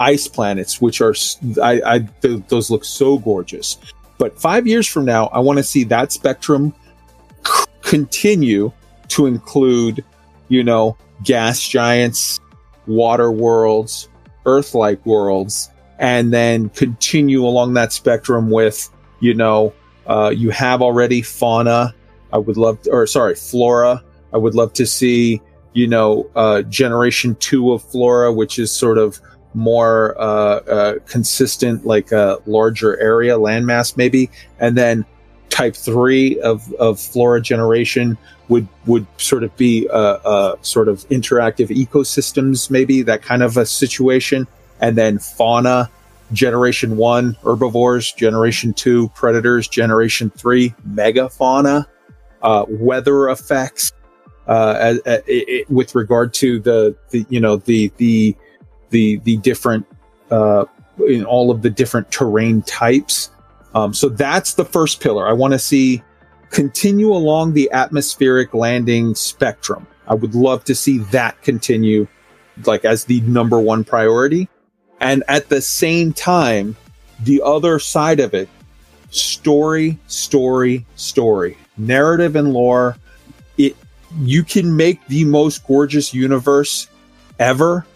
[0.00, 1.14] ice planets, which are
[1.62, 3.78] I, I th- those look so gorgeous.
[4.18, 6.74] But five years from now, I want to see that spectrum
[7.46, 8.72] c- continue
[9.08, 10.04] to include,
[10.48, 12.40] you know, gas giants,
[12.86, 14.08] water worlds,
[14.46, 18.88] Earth-like worlds, and then continue along that spectrum with,
[19.20, 19.72] you know,
[20.06, 21.94] uh, you have already fauna.
[22.32, 24.02] I would love, to, or sorry, flora.
[24.32, 25.42] I would love to see,
[25.72, 29.20] you know, uh, generation two of flora, which is sort of
[29.54, 35.04] more uh, uh, consistent, like a larger area, landmass maybe, and then
[35.48, 38.16] type three of, of flora generation
[38.48, 43.56] would would sort of be a, a, sort of interactive ecosystems, maybe that kind of
[43.56, 44.46] a situation,
[44.80, 45.90] and then fauna
[46.32, 51.86] generation one herbivores, generation two predators, generation three megafauna,
[52.42, 53.92] uh, weather effects.
[54.46, 58.36] Uh, it, with regard to the, the you know the the
[58.90, 59.86] the the different
[60.30, 60.64] uh,
[61.06, 63.30] in all of the different terrain types.
[63.74, 65.28] Um, so that's the first pillar.
[65.28, 66.02] I want to see
[66.50, 69.86] continue along the atmospheric landing spectrum.
[70.08, 72.08] I would love to see that continue,
[72.64, 74.48] like as the number one priority.
[75.00, 76.76] And at the same time,
[77.20, 78.48] the other side of it,
[79.10, 82.96] story, story, story, narrative and lore.
[83.56, 83.76] It
[84.20, 86.88] you can make the most gorgeous universe
[87.38, 87.86] ever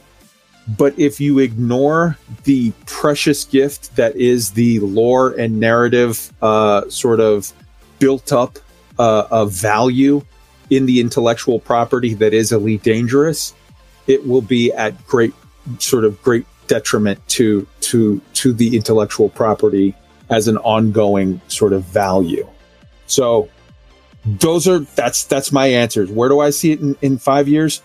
[0.66, 7.20] but if you ignore the precious gift that is the lore and narrative uh, sort
[7.20, 7.52] of
[7.98, 8.58] built up
[8.98, 10.24] uh, of value
[10.70, 13.54] in the intellectual property that is Elite Dangerous,
[14.06, 15.34] it will be at great
[15.78, 19.94] sort of great detriment to to to the intellectual property
[20.30, 22.48] as an ongoing sort of value.
[23.06, 23.48] So
[24.24, 26.10] those are that's that's my answers.
[26.10, 27.82] Where do I see it in, in five years?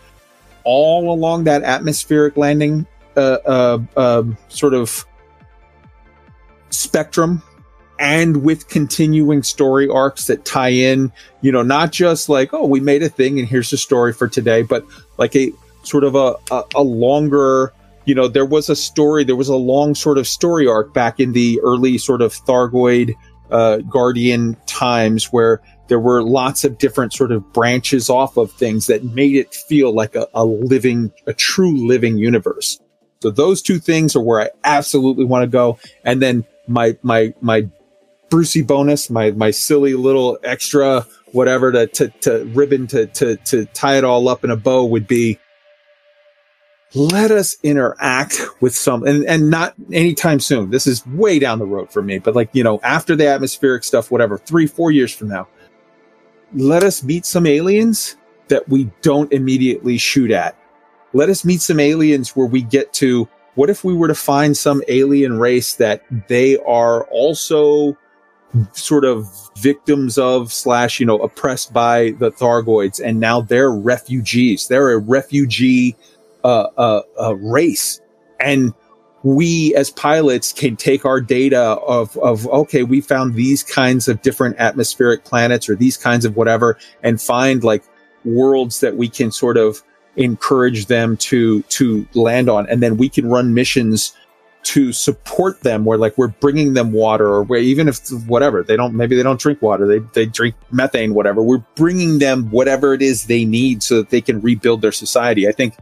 [0.71, 2.85] All along that atmospheric landing
[3.17, 5.03] uh, uh, uh, sort of
[6.69, 7.41] spectrum
[7.99, 11.11] and with continuing story arcs that tie in,
[11.41, 14.27] you know, not just like, oh, we made a thing and here's the story for
[14.27, 14.85] today, but
[15.17, 15.51] like a
[15.81, 17.73] sort of a, a, a longer,
[18.05, 21.19] you know, there was a story, there was a long sort of story arc back
[21.19, 23.15] in the early sort of Thargoid
[23.49, 28.87] uh, Guardian times where there were lots of different sort of branches off of things
[28.87, 32.79] that made it feel like a, a living, a true living universe.
[33.21, 35.77] So those two things are where I absolutely want to go.
[36.05, 37.67] And then my, my, my
[38.29, 43.65] Brucey bonus, my, my silly little extra whatever to, to, to ribbon to, to, to
[43.65, 45.37] tie it all up in a bow would be
[46.95, 50.71] let us interact with some and, and not anytime soon.
[50.71, 53.83] This is way down the road for me, but like, you know, after the atmospheric
[53.83, 55.47] stuff, whatever, three, four years from now,
[56.53, 60.57] let us meet some aliens that we don't immediately shoot at.
[61.13, 64.55] Let us meet some aliens where we get to what if we were to find
[64.55, 67.97] some alien race that they are also
[68.71, 69.27] sort of
[69.57, 74.97] victims of slash you know oppressed by the thargoids and now they're refugees they're a
[74.97, 75.95] refugee
[76.43, 78.01] uh, uh, uh, race
[78.39, 78.73] and
[79.23, 84.21] we as pilots can take our data of, of, okay, we found these kinds of
[84.21, 87.83] different atmospheric planets or these kinds of whatever and find like
[88.23, 89.83] worlds that we can sort of
[90.15, 92.67] encourage them to, to land on.
[92.69, 94.15] And then we can run missions
[94.61, 98.75] to support them where like we're bringing them water or where even if whatever they
[98.75, 102.93] don't maybe they don't drink water they, they drink methane whatever we're bringing them whatever
[102.93, 105.77] it is they need so that they can rebuild their society i think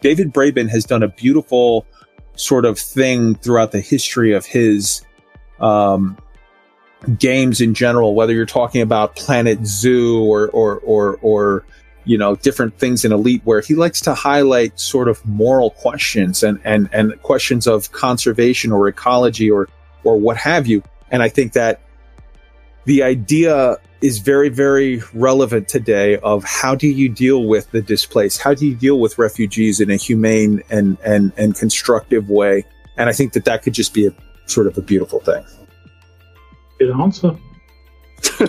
[0.00, 1.86] David Braben has done a beautiful
[2.34, 5.02] sort of thing throughout the history of his
[5.60, 6.16] um,
[7.18, 11.64] games in general, whether you're talking about Planet Zoo or or or or
[12.04, 16.42] you know different things in Elite, where he likes to highlight sort of moral questions
[16.42, 19.68] and and and questions of conservation or ecology or
[20.04, 20.82] or what have you.
[21.10, 21.80] And I think that
[22.84, 28.40] the idea is very very relevant today of how do you deal with the displaced
[28.42, 32.64] how do you deal with refugees in a humane and and and constructive way
[32.96, 34.12] and i think that that could just be a
[34.46, 35.44] sort of a beautiful thing
[36.78, 37.36] Good answer.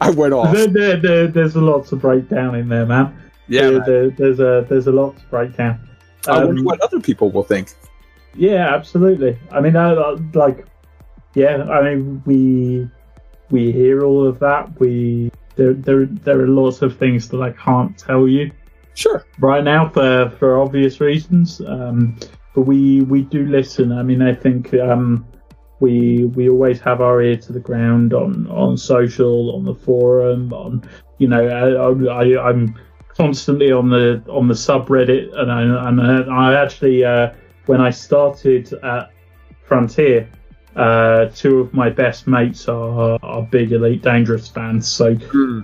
[0.00, 0.52] I went off.
[0.52, 3.16] There, there, there, there's a lot to break down in there, man.
[3.48, 5.78] Yeah, There- there- there's a there's a lot to break down.
[6.26, 7.68] I wonder Um, what other people will think.
[8.34, 9.38] Yeah, absolutely.
[9.52, 10.66] I mean, I, I- like,
[11.34, 12.88] yeah, I mean, we
[13.50, 14.78] we hear all of that.
[14.80, 18.50] We there there there are lots of things that I can't tell you
[18.94, 19.24] Sure.
[19.38, 21.60] right now for for obvious reasons.
[21.60, 22.16] Um,
[22.54, 23.92] but we we do listen.
[23.92, 25.26] I mean, I think um,
[25.80, 30.52] we we always have our ear to the ground on on social, on the forum,
[30.52, 30.88] on
[31.18, 32.78] you know, I, I I'm
[33.08, 36.00] constantly on the on the subreddit, and I and
[36.32, 37.32] I, actually uh,
[37.66, 39.10] when I started at
[39.64, 40.28] Frontier.
[40.76, 45.14] Uh, two of my best mates are, are big Elite Dangerous fans, so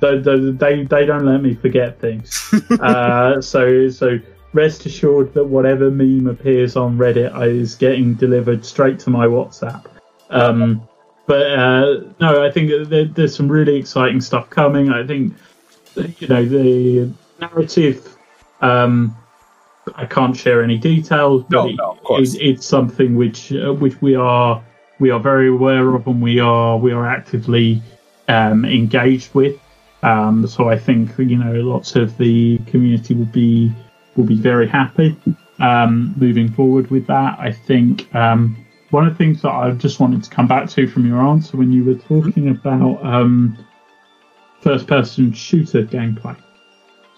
[0.01, 2.53] they, they, they, they don't let me forget things.
[2.81, 4.19] uh, so so
[4.53, 9.85] rest assured that whatever meme appears on Reddit is getting delivered straight to my WhatsApp.
[10.31, 10.87] Um,
[11.27, 14.91] but uh, no, I think there, there's some really exciting stuff coming.
[14.93, 15.35] I think
[16.21, 18.17] you know the narrative.
[18.61, 19.17] Um,
[19.97, 21.43] I can't share any details.
[21.49, 22.35] but No, no, of course.
[22.35, 24.63] it- it's something which uh, which we are
[25.01, 27.83] we are very aware of and we are we are actively
[28.29, 29.59] um, engaged with.
[30.03, 33.73] Um, so I think you know lots of the community will be
[34.17, 35.17] will be very happy
[35.59, 37.39] um, moving forward with that.
[37.39, 38.57] I think um,
[38.91, 41.57] one of the things that I just wanted to come back to from your answer
[41.57, 43.59] when you were talking about um,
[44.61, 46.37] first person shooter gameplay,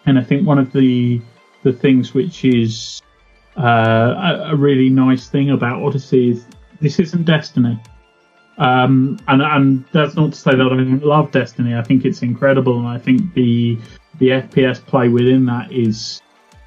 [0.07, 1.21] and I think one of the
[1.65, 3.03] the things which is
[3.57, 6.45] uh, a, a really nice thing about Odyssey is
[6.83, 7.81] this isn't Destiny.
[8.59, 11.75] Um, and and that's not to say that I don't love Destiny.
[11.75, 13.79] I think it's incredible, and I think the
[14.19, 16.21] the FPS play within that is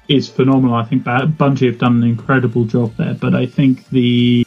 [0.08, 0.74] is phenomenal.
[0.74, 3.14] I think Bungie have done an incredible job there.
[3.14, 4.46] But I think the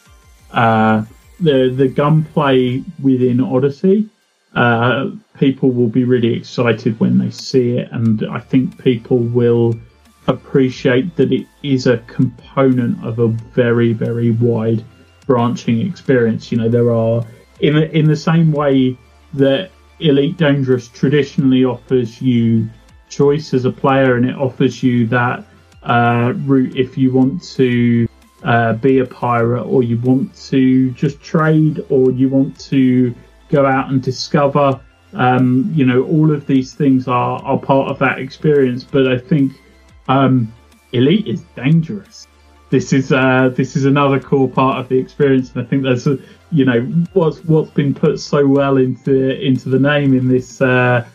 [0.51, 1.05] uh,
[1.39, 4.09] the the gunplay within Odyssey,
[4.55, 9.80] uh, people will be really excited when they see it, and I think people will
[10.28, 14.84] appreciate that it is a component of a very very wide
[15.30, 16.51] branching experience.
[16.51, 17.23] You know, there are
[17.61, 18.97] in in the same way
[19.36, 19.69] that
[19.99, 22.67] Elite Dangerous traditionally offers you
[23.09, 25.45] choice as a player, and it offers you that
[25.84, 28.07] uh, route if you want to
[28.43, 33.13] uh, be a pirate, or you want to just trade, or you want to
[33.49, 34.82] go out and discover.
[35.13, 38.84] Um, you know, all of these things are, are part of that experience.
[38.84, 39.53] But I think
[40.07, 40.51] um,
[40.91, 42.28] Elite is dangerous
[42.70, 46.05] this is uh, this is another core part of the experience, and I think that's
[46.05, 46.17] a,
[46.51, 46.82] you know
[47.13, 51.05] what's what's been put so well into into the name in this uh,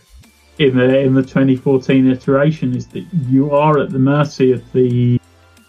[0.58, 5.20] in the in the 2014 iteration is that you are at the mercy of the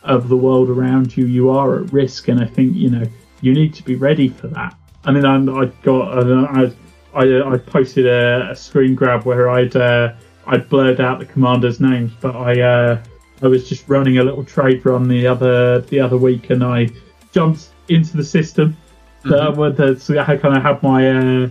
[0.04, 1.26] of the world around you.
[1.26, 3.06] You are at risk, and I think you know
[3.42, 4.76] you need to be ready for that.
[5.04, 6.72] I mean, I'm, I got I
[7.14, 10.14] I, I posted a, a screen grab where I'd uh,
[10.48, 13.02] I'd blurred out the commanders' names, but I.
[13.42, 16.64] Uh, I was just running a little trade run the other the other week, and
[16.64, 16.90] I
[17.32, 18.76] jumped into the system.
[19.24, 21.50] That mm so I kind of had my uh,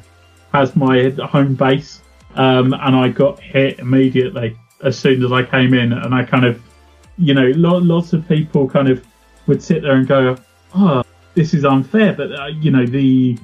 [0.52, 2.00] has my home base,
[2.36, 6.44] um, and I got hit immediately as soon as I came in, and I kind
[6.44, 6.62] of,
[7.18, 9.04] you know, lo- lots of people kind of
[9.46, 10.36] would sit there and go,
[10.74, 11.02] "Oh,
[11.34, 13.36] this is unfair," but uh, you know the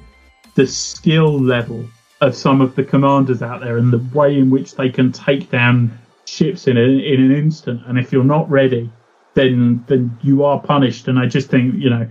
[0.55, 1.85] the skill level
[2.21, 5.49] of some of the commanders out there and the way in which they can take
[5.49, 5.97] down
[6.31, 7.81] ships in, a, in an instant.
[7.85, 8.91] And if you're not ready,
[9.33, 11.07] then then you are punished.
[11.07, 12.07] And I just think, you know,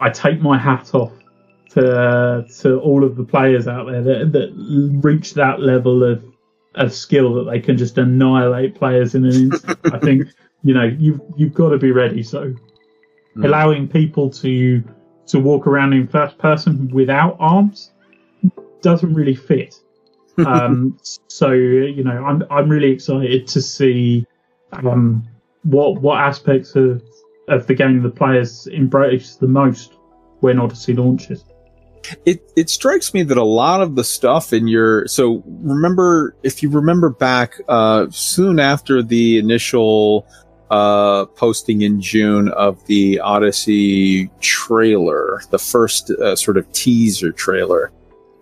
[0.00, 1.12] I take my hat off
[1.70, 6.24] to to all of the players out there that, that reach that level of
[6.74, 9.78] of skill that they can just annihilate players in an instant.
[9.92, 10.28] I think
[10.62, 12.22] you know you've you've got to be ready.
[12.22, 12.52] So
[13.36, 13.44] mm.
[13.44, 14.84] allowing people to
[15.28, 17.92] to walk around in first person without arms
[18.82, 19.80] doesn't really fit.
[20.44, 24.26] Um, so you know, I'm I'm really excited to see
[24.72, 25.26] um,
[25.62, 27.02] what what aspects of
[27.48, 29.94] of the game the players embrace the most
[30.40, 31.44] when Odyssey launches.
[32.24, 36.62] It it strikes me that a lot of the stuff in your so remember if
[36.62, 40.26] you remember back uh, soon after the initial
[40.70, 47.92] uh, posting in June of the Odyssey trailer, the first uh, sort of teaser trailer.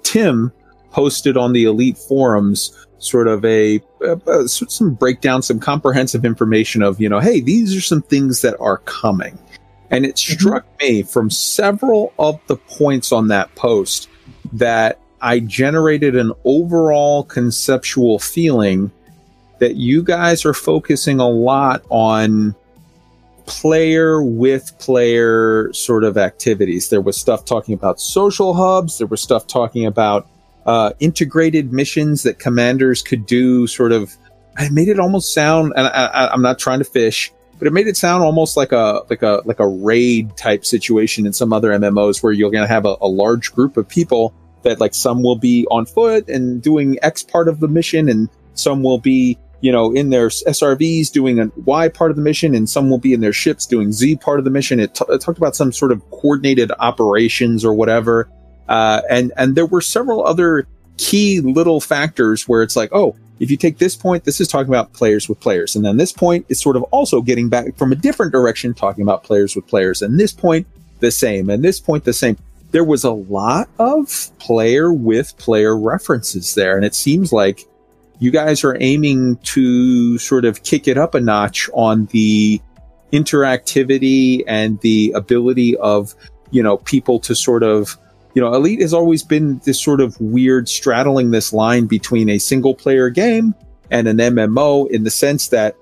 [0.03, 0.53] Tim
[0.95, 7.01] posted on the Elite forums sort of a, a, some breakdown, some comprehensive information of
[7.01, 9.37] you know, hey, these are some things that are coming,
[9.91, 10.39] and it mm-hmm.
[10.39, 14.09] struck me from several of the points on that post
[14.53, 18.93] that I generated an overall conceptual feeling
[19.59, 22.55] that you guys are focusing a lot on
[23.47, 26.89] player with player sort of activities.
[26.89, 30.29] There was stuff talking about social hubs, there was stuff talking about
[30.67, 34.17] uh, integrated missions that commanders could do, sort of.
[34.57, 37.87] I made it almost sound, and I, am not trying to fish, but it made
[37.87, 41.71] it sound almost like a like a like a raid type situation in some other
[41.71, 45.23] MMOs where you're going to have a, a large group of people that like some
[45.23, 49.39] will be on foot and doing X part of the mission, and some will be
[49.61, 52.99] you know in their SRVs doing a Y part of the mission, and some will
[52.99, 54.81] be in their ships doing Z part of the mission.
[54.81, 58.29] It, t- it talked about some sort of coordinated operations or whatever,
[58.69, 63.51] uh, and and there were several other key little factors where it's like, oh, if
[63.51, 65.75] you take this point, this is talking about players with players.
[65.75, 69.03] And then this point is sort of also getting back from a different direction, talking
[69.03, 70.03] about players with players.
[70.03, 70.67] And this point,
[71.01, 71.51] the same.
[71.51, 72.37] And this point, the same
[72.75, 76.75] there was a lot of player with player references there.
[76.75, 77.61] And it seems like
[78.19, 82.61] you guys are aiming to sort of kick it up a notch on the
[83.13, 86.17] interactivity and the ability of,
[86.51, 87.97] you know, people to sort of,
[88.35, 92.39] you know, Elite has always been this sort of weird straddling this line between a
[92.39, 93.55] single player game
[93.91, 95.77] and an MMO in the sense that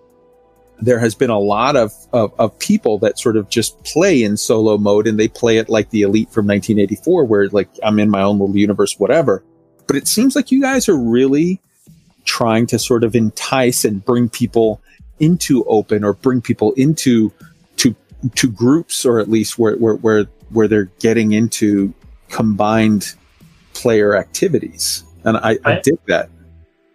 [0.81, 4.37] there has been a lot of, of, of, people that sort of just play in
[4.37, 8.11] solo mode and they play it like the elite from 1984 where like i'm in
[8.11, 9.45] my own little universe whatever.
[9.87, 11.61] But it seems like you guys are really
[12.25, 14.81] trying to sort of entice and bring people
[15.21, 17.33] into open or bring people into
[17.77, 17.95] to
[18.35, 21.95] to groups or at least where where where, where they're getting into
[22.33, 23.15] combined
[23.75, 26.29] player activities and i, I, I dig that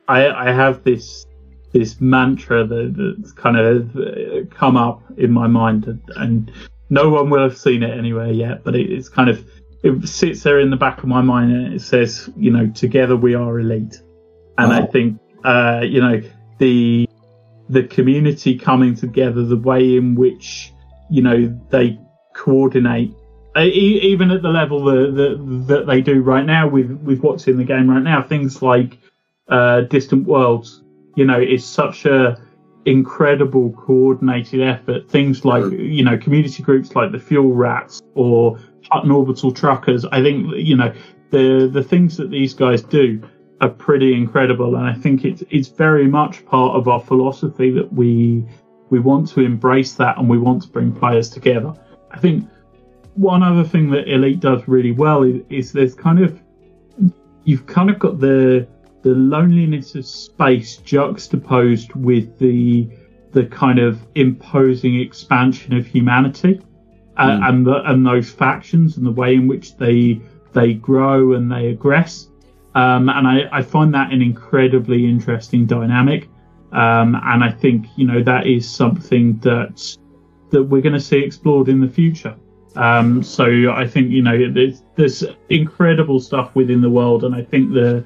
[0.08, 1.26] I, I have this
[1.74, 6.52] this mantra that, that's kind of uh, come up in my mind, and, and,
[6.90, 8.64] no one will have seen it anywhere yet.
[8.64, 9.46] But it, it's kind of
[9.84, 13.18] it sits there in the back of my mind, and it says, you know, together
[13.18, 14.02] we are elite.
[14.58, 16.22] And I think, uh, you know,
[16.60, 17.10] the
[17.68, 20.72] the community coming together, the way in which
[21.10, 22.00] you know they
[22.34, 23.14] coordinate
[23.64, 27.58] even at the level that, that, that, they do right now with, with what's in
[27.58, 28.98] the game right now, things like
[29.50, 30.84] uh, distant worlds,
[31.16, 32.42] you know, is such a
[32.86, 35.10] incredible coordinated effort.
[35.10, 38.60] Things like, you know, community groups like the Fuel Rats or
[38.92, 40.06] Hutton Orbital Truckers.
[40.06, 40.94] I think, you know,
[41.32, 43.22] the the things that these guys do
[43.62, 47.92] are pretty incredible, and I think it's it's very much part of our philosophy that
[47.92, 48.46] we
[48.90, 51.74] we want to embrace that and we want to bring players together.
[52.12, 52.48] I think
[53.18, 56.40] one other thing that Elite does really well is, is there's kind of
[57.44, 58.68] you've kind of got the
[59.02, 62.90] the loneliness of space juxtaposed with the
[63.32, 66.62] the kind of imposing expansion of humanity
[67.18, 67.50] uh, mm.
[67.50, 70.22] and the, and those factions and the way in which they
[70.54, 72.28] they grow and they aggress.
[72.76, 76.30] Um, and I, I, find that an incredibly interesting dynamic.
[76.72, 79.98] Um, and I think you know that is something that
[80.52, 82.36] that we're going to see explored in the future.
[82.78, 87.44] Um, so I think you know there's, there's incredible stuff within the world, and I
[87.44, 88.06] think the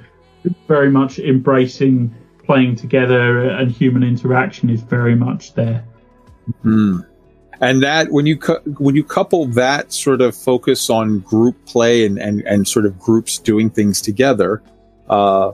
[0.67, 5.85] very much embracing playing together and human interaction is very much there.
[6.63, 7.05] Mm.
[7.59, 12.05] And that when you cu- when you couple that sort of focus on group play
[12.05, 14.63] and, and, and sort of groups doing things together,
[15.09, 15.51] uh,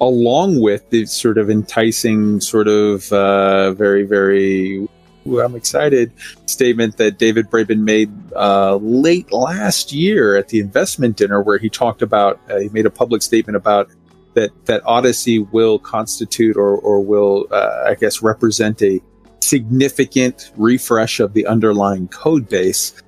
[0.00, 4.86] along with the sort of enticing, sort of uh, very very
[5.26, 6.12] ooh, I'm excited
[6.46, 11.68] statement that David Braben made uh, late last year at the investment dinner, where he
[11.68, 13.90] talked about uh, he made a public statement about
[14.34, 19.00] that that Odyssey will constitute or or will uh, I guess represent a
[19.40, 23.00] significant refresh of the underlying code base.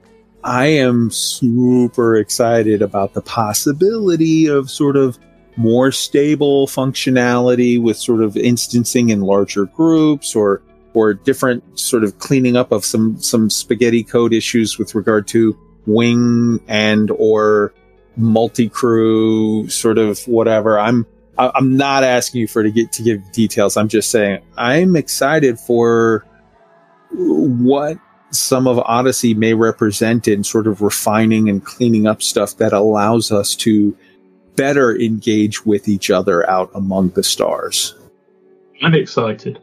[0.44, 5.18] I am super excited about the possibility of sort of
[5.56, 10.62] more stable functionality with sort of instancing in larger groups or
[10.98, 15.56] or different sort of cleaning up of some some spaghetti code issues with regard to
[15.86, 17.72] wing and or
[18.16, 20.78] multi-crew sort of whatever.
[20.78, 21.06] I'm
[21.38, 23.76] I, am not asking you for to get to give details.
[23.76, 26.26] I'm just saying I'm excited for
[27.12, 27.96] what
[28.30, 33.32] some of Odyssey may represent in sort of refining and cleaning up stuff that allows
[33.32, 33.96] us to
[34.56, 37.94] better engage with each other out among the stars.
[38.82, 39.60] I'm excited.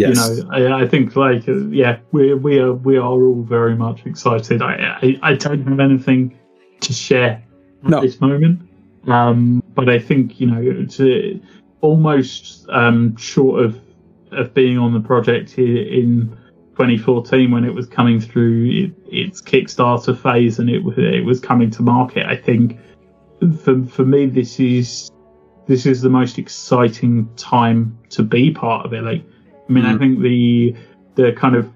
[0.00, 0.30] Yes.
[0.30, 3.76] You know, I, I think like uh, yeah, we we are we are all very
[3.76, 4.62] much excited.
[4.62, 6.38] I I, I don't have anything
[6.80, 7.44] to share
[7.84, 8.00] at no.
[8.00, 8.62] this moment,
[9.08, 11.40] um, but I think you know to
[11.82, 13.78] almost um, short of
[14.32, 16.34] of being on the project here in
[16.70, 21.70] 2014 when it was coming through it, its Kickstarter phase and it it was coming
[21.72, 22.24] to market.
[22.24, 22.78] I think
[23.62, 25.10] for for me this is
[25.66, 29.02] this is the most exciting time to be part of it.
[29.02, 29.22] Like
[29.70, 29.94] I mean, mm.
[29.94, 30.74] I think the
[31.14, 31.72] the kind of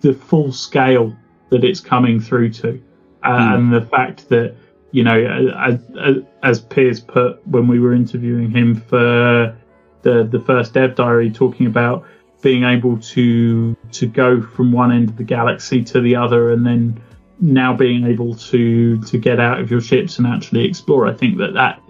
[0.00, 1.14] the full scale
[1.50, 2.82] that it's coming through to,
[3.22, 3.54] uh, mm.
[3.54, 4.56] and the fact that
[4.90, 9.54] you know, as, as Piers put when we were interviewing him for
[10.02, 12.06] the the first Dev Diary, talking about
[12.40, 16.64] being able to to go from one end of the galaxy to the other, and
[16.64, 16.98] then
[17.38, 21.06] now being able to to get out of your ships and actually explore.
[21.06, 21.82] I think that that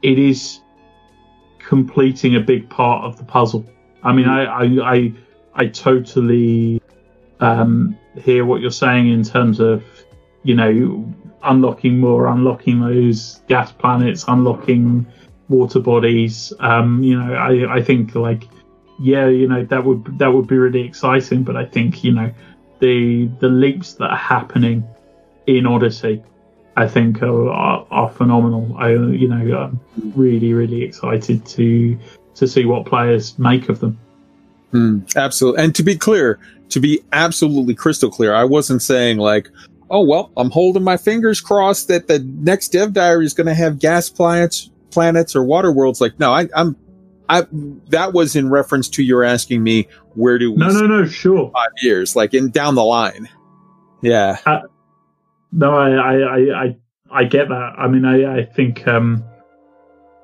[0.00, 0.60] it is
[1.70, 3.64] completing a big part of the puzzle.
[4.02, 4.64] I mean, I I
[4.94, 5.12] I,
[5.54, 6.82] I totally
[7.38, 9.84] um, hear what you're saying in terms of
[10.42, 10.74] you know
[11.44, 15.06] unlocking more, unlocking those gas planets, unlocking
[15.48, 16.52] water bodies.
[16.58, 18.48] Um, you know, I I think like
[18.98, 21.44] yeah, you know that would that would be really exciting.
[21.44, 22.32] But I think you know
[22.80, 24.82] the the leaps that are happening
[25.46, 26.20] in Odyssey
[26.76, 28.76] I think are, are, are phenomenal.
[28.78, 29.80] I, you know, I'm
[30.14, 31.98] really, really excited to
[32.36, 33.98] to see what players make of them.
[34.72, 35.64] Mm, absolutely.
[35.64, 36.38] And to be clear,
[36.70, 39.50] to be absolutely crystal clear, I wasn't saying like,
[39.90, 43.54] oh well, I'm holding my fingers crossed that the next Dev Diary is going to
[43.54, 46.00] have gas planets, planets or water worlds.
[46.00, 46.76] Like, no, I, I'm.
[47.28, 47.46] I,
[47.90, 51.48] that was in reference to your asking me where do we no no no sure
[51.52, 53.28] five years like in down the line
[54.02, 54.62] yeah uh,
[55.52, 56.76] no, I, I, I,
[57.10, 57.74] I get that.
[57.78, 59.24] I mean, I, I think, um,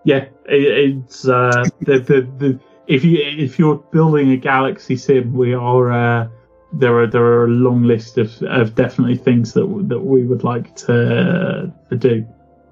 [0.05, 5.33] yeah, it, it's uh, the, the, the if you if you're building a galaxy sim,
[5.35, 6.29] we are uh,
[6.73, 10.45] there are there are a long list of, of definitely things that that we would
[10.45, 12.27] like to to do,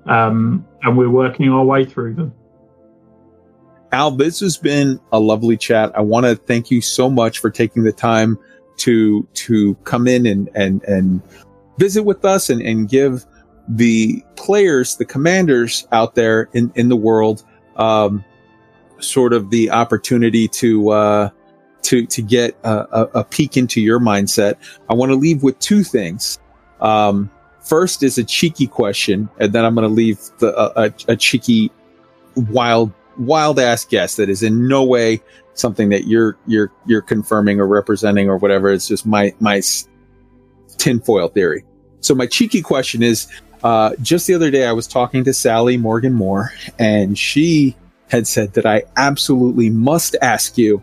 [0.07, 2.33] um, and we're working our way through them.
[3.93, 5.97] Al, this has been a lovely chat.
[5.97, 8.39] I want to thank you so much for taking the time
[8.79, 11.23] to to come in and and and
[11.79, 13.27] visit with us and, and give
[13.69, 17.45] the players, the commanders out there in, in the world,
[17.77, 18.25] um,
[19.01, 21.31] sort of the opportunity to, uh,
[21.83, 24.55] to, to get a, a, peek into your mindset.
[24.89, 26.39] I want to leave with two things.
[26.81, 31.17] Um, first is a cheeky question, and then I'm going to leave the, a, a
[31.17, 31.71] cheeky,
[32.37, 35.23] wild, wild ass guess that is in no way
[35.55, 38.71] something that you're you're you're confirming or representing or whatever.
[38.71, 39.61] It's just my my
[40.75, 41.65] tinfoil theory.
[42.01, 43.29] So my cheeky question is,
[43.63, 47.75] uh, just the other day I was talking to Sally Morgan Moore, and she
[48.09, 50.83] had said that I absolutely must ask you,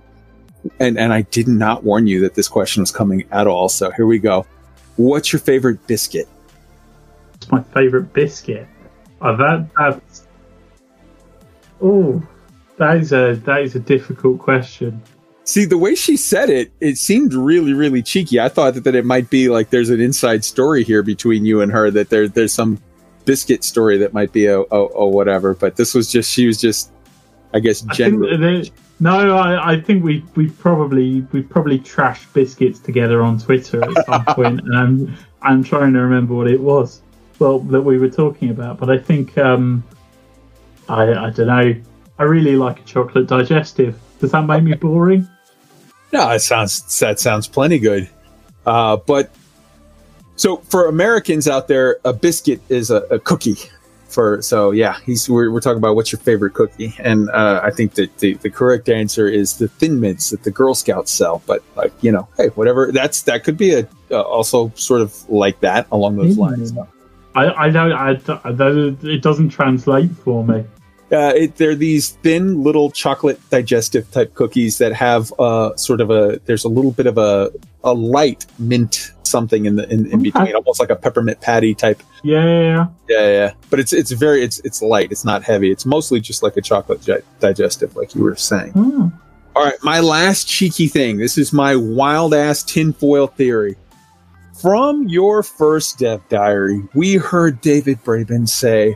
[0.80, 3.70] and and I did not warn you that this question was coming at all.
[3.70, 4.48] So here we go.
[4.96, 6.28] What's your favorite biscuit?
[7.36, 8.68] It's my favorite biscuit.
[11.82, 12.22] Oh,
[12.78, 15.02] that is a that is a difficult question.
[15.52, 18.40] See, the way she said it, it seemed really, really cheeky.
[18.40, 21.60] I thought that, that it might be like there's an inside story here between you
[21.60, 22.80] and her, that there, there's some
[23.26, 25.54] biscuit story that might be a, a, a whatever.
[25.54, 26.94] But this was just, she was just,
[27.54, 28.64] I guess, genuine.
[29.02, 34.06] No, I, I think we we probably we probably trashed biscuits together on Twitter at
[34.06, 37.02] some point, and I'm I'm trying to remember what it was.
[37.40, 39.84] Well, that we were talking about, but I think um,
[40.88, 41.76] I I don't know.
[42.20, 44.00] I really like a chocolate digestive.
[44.22, 45.28] Does that make me boring?
[46.14, 48.10] No, that sounds that sounds plenty good.
[48.66, 49.32] Uh, but
[50.36, 53.58] so for Americans out there, a biscuit is a, a cookie.
[54.10, 57.72] For so yeah, he's we're, we're talking about what's your favorite cookie, and uh, I
[57.72, 61.42] think that the, the correct answer is the Thin Mints that the Girl Scouts sell.
[61.46, 62.92] But like you know, hey, whatever.
[62.92, 66.40] That's that could be a uh, also sort of like that along those mm.
[66.40, 66.74] lines.
[67.36, 70.66] I I don't I, I, it doesn't translate for me.
[71.12, 76.10] Uh, it, they're these thin little chocolate digestive type cookies that have uh, sort of
[76.10, 77.52] a there's a little bit of a
[77.84, 82.04] a light mint something in the in, in between, almost like a peppermint patty type.
[82.24, 83.54] Yeah, yeah, yeah, yeah.
[83.70, 85.12] But it's it's very it's it's light.
[85.12, 85.72] It's not heavy.
[85.72, 88.74] It's mostly just like a chocolate di- digestive, like you were saying.
[88.74, 89.12] Mm.
[89.56, 91.18] All right, my last cheeky thing.
[91.18, 93.76] This is my wild ass tinfoil theory.
[94.62, 98.96] From your first Dev Diary, we heard David Braben say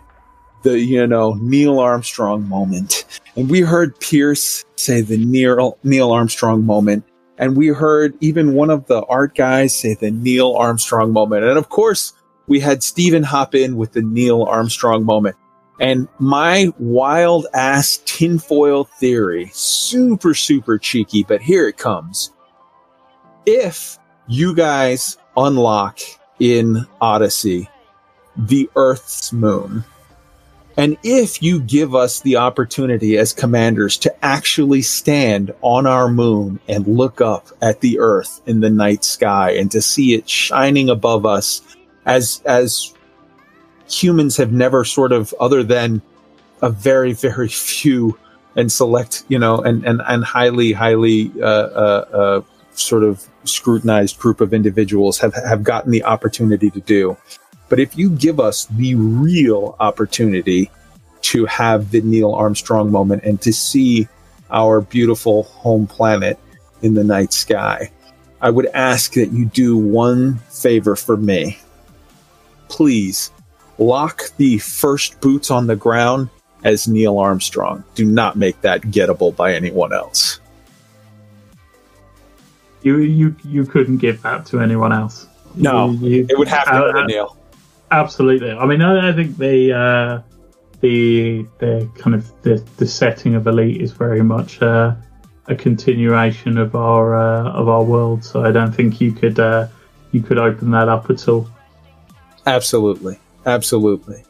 [0.65, 3.05] the you know Neil Armstrong moment,
[3.37, 7.05] and we heard Piers say the Neil Neil Armstrong moment,
[7.37, 11.57] and we heard even one of the art guys say the Neil Armstrong moment, and
[11.57, 12.13] of course
[12.47, 15.37] we had Stephen hop in with the Neil Armstrong moment.
[15.79, 22.31] And my wild ass tinfoil theory, super, super cheeky, but here it comes.
[23.45, 23.97] If
[24.27, 25.99] you guys unlock
[26.39, 27.69] in Odyssey
[28.37, 29.83] the Earth's moon,
[30.77, 36.59] and if you give us the opportunity as commanders to actually stand on our moon
[36.67, 40.89] and look up at the Earth in the night sky and to see it shining
[40.89, 41.61] above us
[42.05, 42.93] as, as
[43.89, 46.01] humans have never sort of, other than
[46.61, 48.17] a very, very few
[48.57, 52.41] and select, you know, and, and, and highly, highly, uh, uh, uh,
[52.73, 57.15] sort of scrutinized group of individuals have, have gotten the opportunity to do.
[57.69, 60.69] But if you give us the real opportunity
[61.21, 64.07] to have the Neil Armstrong moment and to see
[64.51, 66.37] our beautiful home planet
[66.81, 67.91] in the night sky,
[68.41, 71.57] I would ask that you do one favor for me.
[72.67, 73.31] Please
[73.79, 76.29] lock the first boots on the ground
[76.63, 77.83] as Neil Armstrong.
[77.95, 80.39] Do not make that gettable by anyone else.
[82.83, 85.25] You you you couldn't give that to anyone else.
[85.55, 87.35] No, you, you, it would have to uh, Neil.
[87.91, 88.51] Absolutely.
[88.51, 90.21] I mean, I, I think the uh,
[90.81, 94.95] the the kind of the, the setting of Elite is very much uh,
[95.47, 98.23] a continuation of our uh, of our world.
[98.23, 99.67] So I don't think you could uh,
[100.11, 101.47] you could open that up at all.
[102.45, 104.23] Absolutely, absolutely.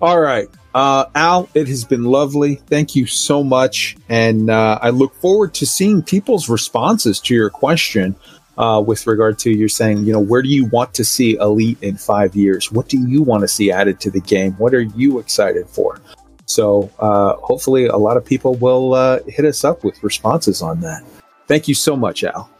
[0.00, 2.56] All right, uh, Al, it has been lovely.
[2.56, 7.50] Thank you so much, and uh, I look forward to seeing people's responses to your
[7.50, 8.14] question
[8.58, 11.78] uh, with regard to you're saying, you know, where do you want to see Elite
[11.82, 12.72] in five years?
[12.72, 14.52] What do you want to see added to the game?
[14.52, 16.00] What are you excited for?
[16.46, 20.80] So uh, hopefully, a lot of people will uh, hit us up with responses on
[20.80, 21.02] that.
[21.48, 22.50] Thank you so much, Al.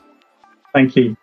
[0.73, 1.17] Thank you.